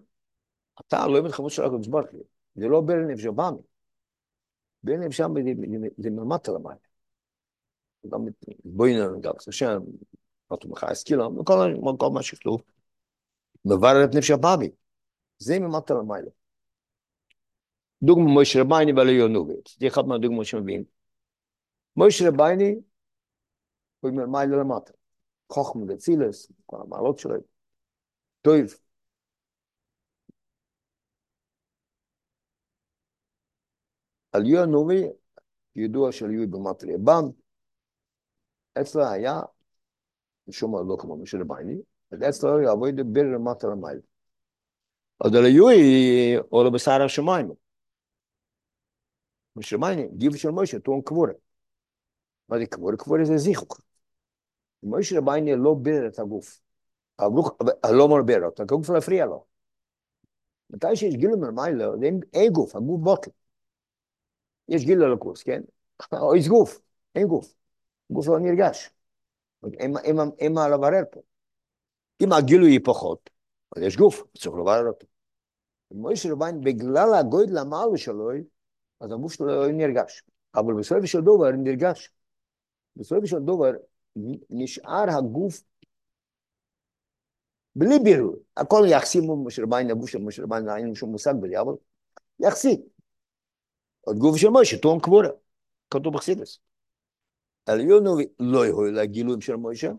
[0.80, 2.24] אתה לא אוהב חמוש של הקדוש ברוך הוא.
[2.54, 3.24] זה לא בר נפש
[4.84, 4.98] הבאמי.
[4.98, 5.54] בר נפש הבאמי
[5.98, 6.76] זה מלמטה למעלה.
[8.08, 8.26] גם
[8.64, 9.80] בוינר, גם השם,
[10.50, 12.62] אותו מחי אסקילם, וכל מה שכתוב.
[13.64, 14.70] מברר את נפש הבאמי.
[15.38, 16.30] זה ממטה למעלה.
[18.02, 19.76] דוגמה מויש רבייני ועלי יונובץ.
[19.80, 20.84] זה אחד מהדוגמאות שמביאים.
[21.96, 22.74] מויש רבייני
[24.00, 24.92] הוא מלמעלה למטה.
[25.52, 27.34] חוכמה וצילס, כל המעלות שלו.
[28.42, 28.60] טוב.
[34.32, 35.02] על יהוא הנובי,
[35.76, 37.24] ידוע של יהוא במטר יבם,
[38.80, 39.40] אצלו היה,
[40.48, 44.00] משום מה לא כמו משה רבייני, אז אצלו היה עבוד בר למטר המייל.
[45.24, 45.70] אז על יהוא
[46.48, 47.50] עולה בשר השמיים.
[49.56, 51.32] משה רבייני, גיב של משה, תום קבורה.
[52.48, 52.96] מה זה קבורה?
[52.96, 53.80] קבורה זה זיכוך.
[54.82, 56.60] משה רבייני לא בר את הגוף.
[57.18, 57.48] הגוף
[57.92, 59.44] לא מרבר אותו, הגוף לא הפריע לו.
[60.70, 61.86] מתי שיש גילוי מלמעלה,
[62.32, 63.30] אין גוף, הגוף בוטל.
[64.72, 65.62] יש גיל ללקוס, כן?
[66.12, 66.80] או יש גוף,
[67.14, 67.54] אין גוף.
[68.10, 68.90] גוף לא נרגש.
[70.38, 71.20] אין מה לברר פה.
[72.22, 73.30] אם הגילוי היא פחות,
[73.76, 75.06] אז יש גוף, צריך לברר אותו.
[75.90, 78.30] מוישה רביין, בגלל הגודל המעלה שלו,
[79.00, 80.22] אז הגוף שלו לא נרגש.
[80.54, 82.10] אבל בסופו של דבר נרגש.
[82.96, 83.70] בסופו של דבר
[84.50, 85.62] נשאר הגוף
[87.76, 88.36] בלי בירור.
[88.56, 91.74] הכל יחסי מול משה רביין, הגוף של משה רביין, אין לנו שום מושג בזה, אבל
[92.40, 92.82] יחסי.
[94.10, 95.28] גוף של משה, תום קבורה.
[95.90, 96.58] כתוב בחסידס.
[97.66, 99.90] עליונו לא יכול לגילויים של משה.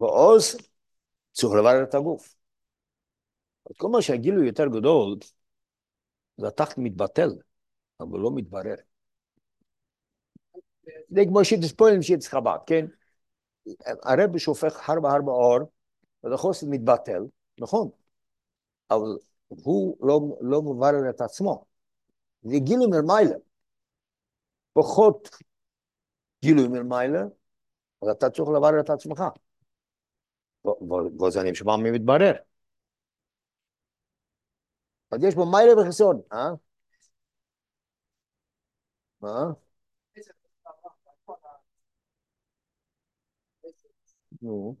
[0.00, 0.56] ועוז
[1.32, 2.34] צריך לברר את הגוף.
[3.70, 5.18] אז כל מה שהגילוי יותר גדול,
[6.36, 7.30] זה התחת מתבטל,
[8.00, 8.74] אבל לא מתברר.
[11.10, 12.86] זה כמו שיטס פועלים שיטס חב"ד, כן?
[14.02, 15.58] הרבי שופך הרבה הרבה אור,
[16.24, 17.22] ולחוסן מתבטל,
[17.58, 17.90] נכון,
[18.90, 19.18] אבל
[19.62, 21.64] הוא לא, לא מברר את עצמו.
[22.42, 23.36] זה גילוי מלמעלה.
[24.72, 25.28] פחות
[26.44, 27.22] גילוי מלמעלה,
[28.02, 29.22] אז אתה צריך לברר את עצמך.
[31.20, 32.34] וזה נשמע מתברר.
[35.10, 36.48] אז יש בו מיילה וחיסון, אה?
[39.20, 39.52] מה?
[44.42, 44.76] נו.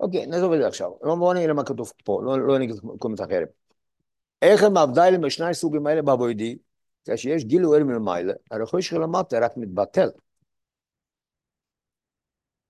[0.00, 0.90] אוקיי, נעזוב את זה עכשיו.
[1.00, 3.48] בואו נראה מה כתוב פה, לא, לא נגיד קומץ אחרת.
[4.42, 6.58] איך הם הבדלים בשני הסוגים האלה באבוידי,
[7.04, 10.08] כשיש גילוי מלמעלה, הרכוי של המטה רק מתבטל.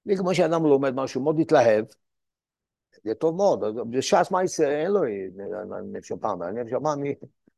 [0.07, 1.85] וכמו שאדם לומד משהו מאוד התלהב,
[3.05, 3.61] זה טוב מאוד,
[3.91, 5.01] בש"ס מה יעשה, אין לו
[5.93, 7.03] נפש הפעם, הנפש הפעם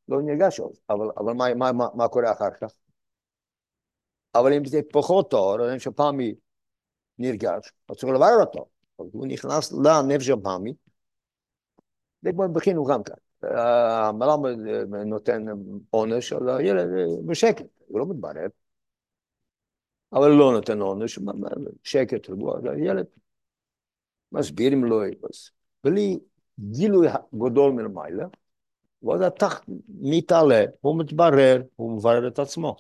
[0.09, 2.69] לא נרגש עוד, אבל, אבל מה, מה, מה, מה קורה אחר כך?
[4.35, 6.19] אבל אם זה פחות טוב, הנפש הפעם
[7.19, 8.78] נרגש, אז צריך לברר אותו.
[8.99, 10.75] הוא נכנס לנפש הפעמי,
[12.23, 13.17] זה כמו בחינוך גם כאן.
[13.43, 14.47] המלאם
[15.07, 15.45] נותן
[15.91, 16.89] עונש על הילד
[17.27, 18.47] בשקט, הוא לא מתברר.
[20.13, 21.19] אבל לא נותן עונש,
[21.83, 23.07] שקט רגוע, הילד
[24.33, 25.01] מסבירים לו,
[25.85, 26.19] בלי
[26.61, 28.27] גילוי גדול מלמעלה,
[29.03, 32.77] ואז התחת מתעלה, הוא מתברר, הוא מברר את עצמו.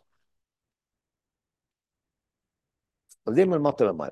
[3.26, 4.10] אבל זה מלמד את המים.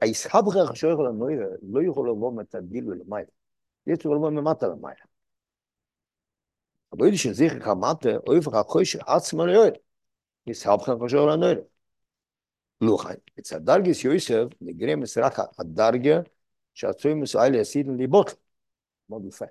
[0.00, 3.24] הישחב לך חשוב על המים, לא יכול לבוא מתדיל ולמים.
[3.86, 4.94] זה צריך לבוא ממטה למים.
[6.92, 9.74] אבל אידי שזיך לך מטה, אוי פך החושר עצמא לא יועד.
[10.46, 11.58] ישחב לך חשוב על המים.
[12.80, 13.18] לא חיים.
[13.38, 16.20] אצל דרגס יויסף, נגרם מסרח הדרגה,
[16.74, 18.34] שעצוי מסועל יסיד לליבות.
[19.08, 19.44] מאוד יפה.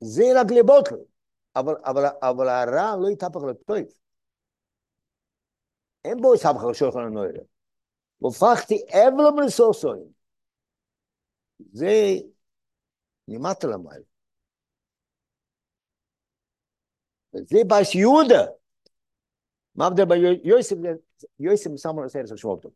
[0.00, 0.96] זה רק לבוטל,
[2.22, 4.03] אבל הרע לא יתהפך לטויף.
[6.04, 7.44] אין בו סבך רשוך על הנוירה.
[8.20, 10.12] והופכתי אבל מנסוסוים.
[11.72, 11.90] זה
[13.28, 14.04] נמטה למעלה.
[17.34, 18.44] וזה בייס יהודה.
[19.74, 20.76] מה הבדל ביוסף,
[21.38, 22.70] יוסף שם על הסרס השבוטים.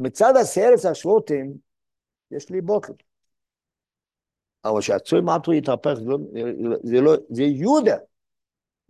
[0.00, 1.54] מצד הסרס השבוטים,
[2.30, 2.92] יש לי בוקר.
[4.64, 5.94] אבל שהצוי מטרו יתהפך,
[6.82, 7.96] זה לא, זה יהודה.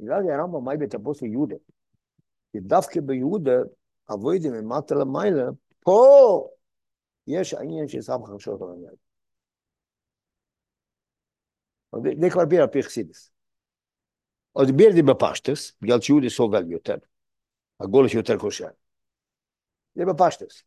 [0.01, 1.57] בגלל זה הרמב"ם, מה בית יהודה?
[2.55, 3.57] כי דווקא ביהודה,
[4.15, 5.45] אבוידי ממטה למעלה,
[5.81, 6.49] פה
[7.27, 8.95] יש העניין של סבך חרשות על העניין.
[12.21, 13.31] זה כבר ביר על פי חסידס.
[14.57, 16.95] אז ביר זה בפשטס, בגלל שיהודי סובל יותר.
[17.81, 18.69] הגולש יותר קושר.
[19.95, 20.63] זה בפשטס.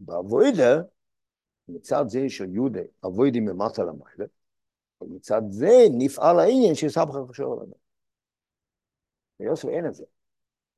[0.00, 0.82] באבוידה,
[1.68, 4.24] מצד זה של יהודה, אבוידי ממטה למעלה,
[5.00, 7.80] ומצד זה נפעל העניין של סבך חרשות על העניין.
[9.40, 10.04] ביוסף אין את זה.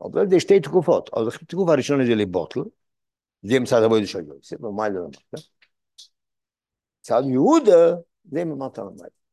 [0.02, 1.10] אבל זה שתי תקופות.
[1.16, 2.60] אז התקופה הראשונה זה לבוטל,
[3.42, 5.36] זה מצד עבודה של יוסף, ומה לא למטה.
[7.00, 9.23] מצד יהודה, זה ממטה למטה.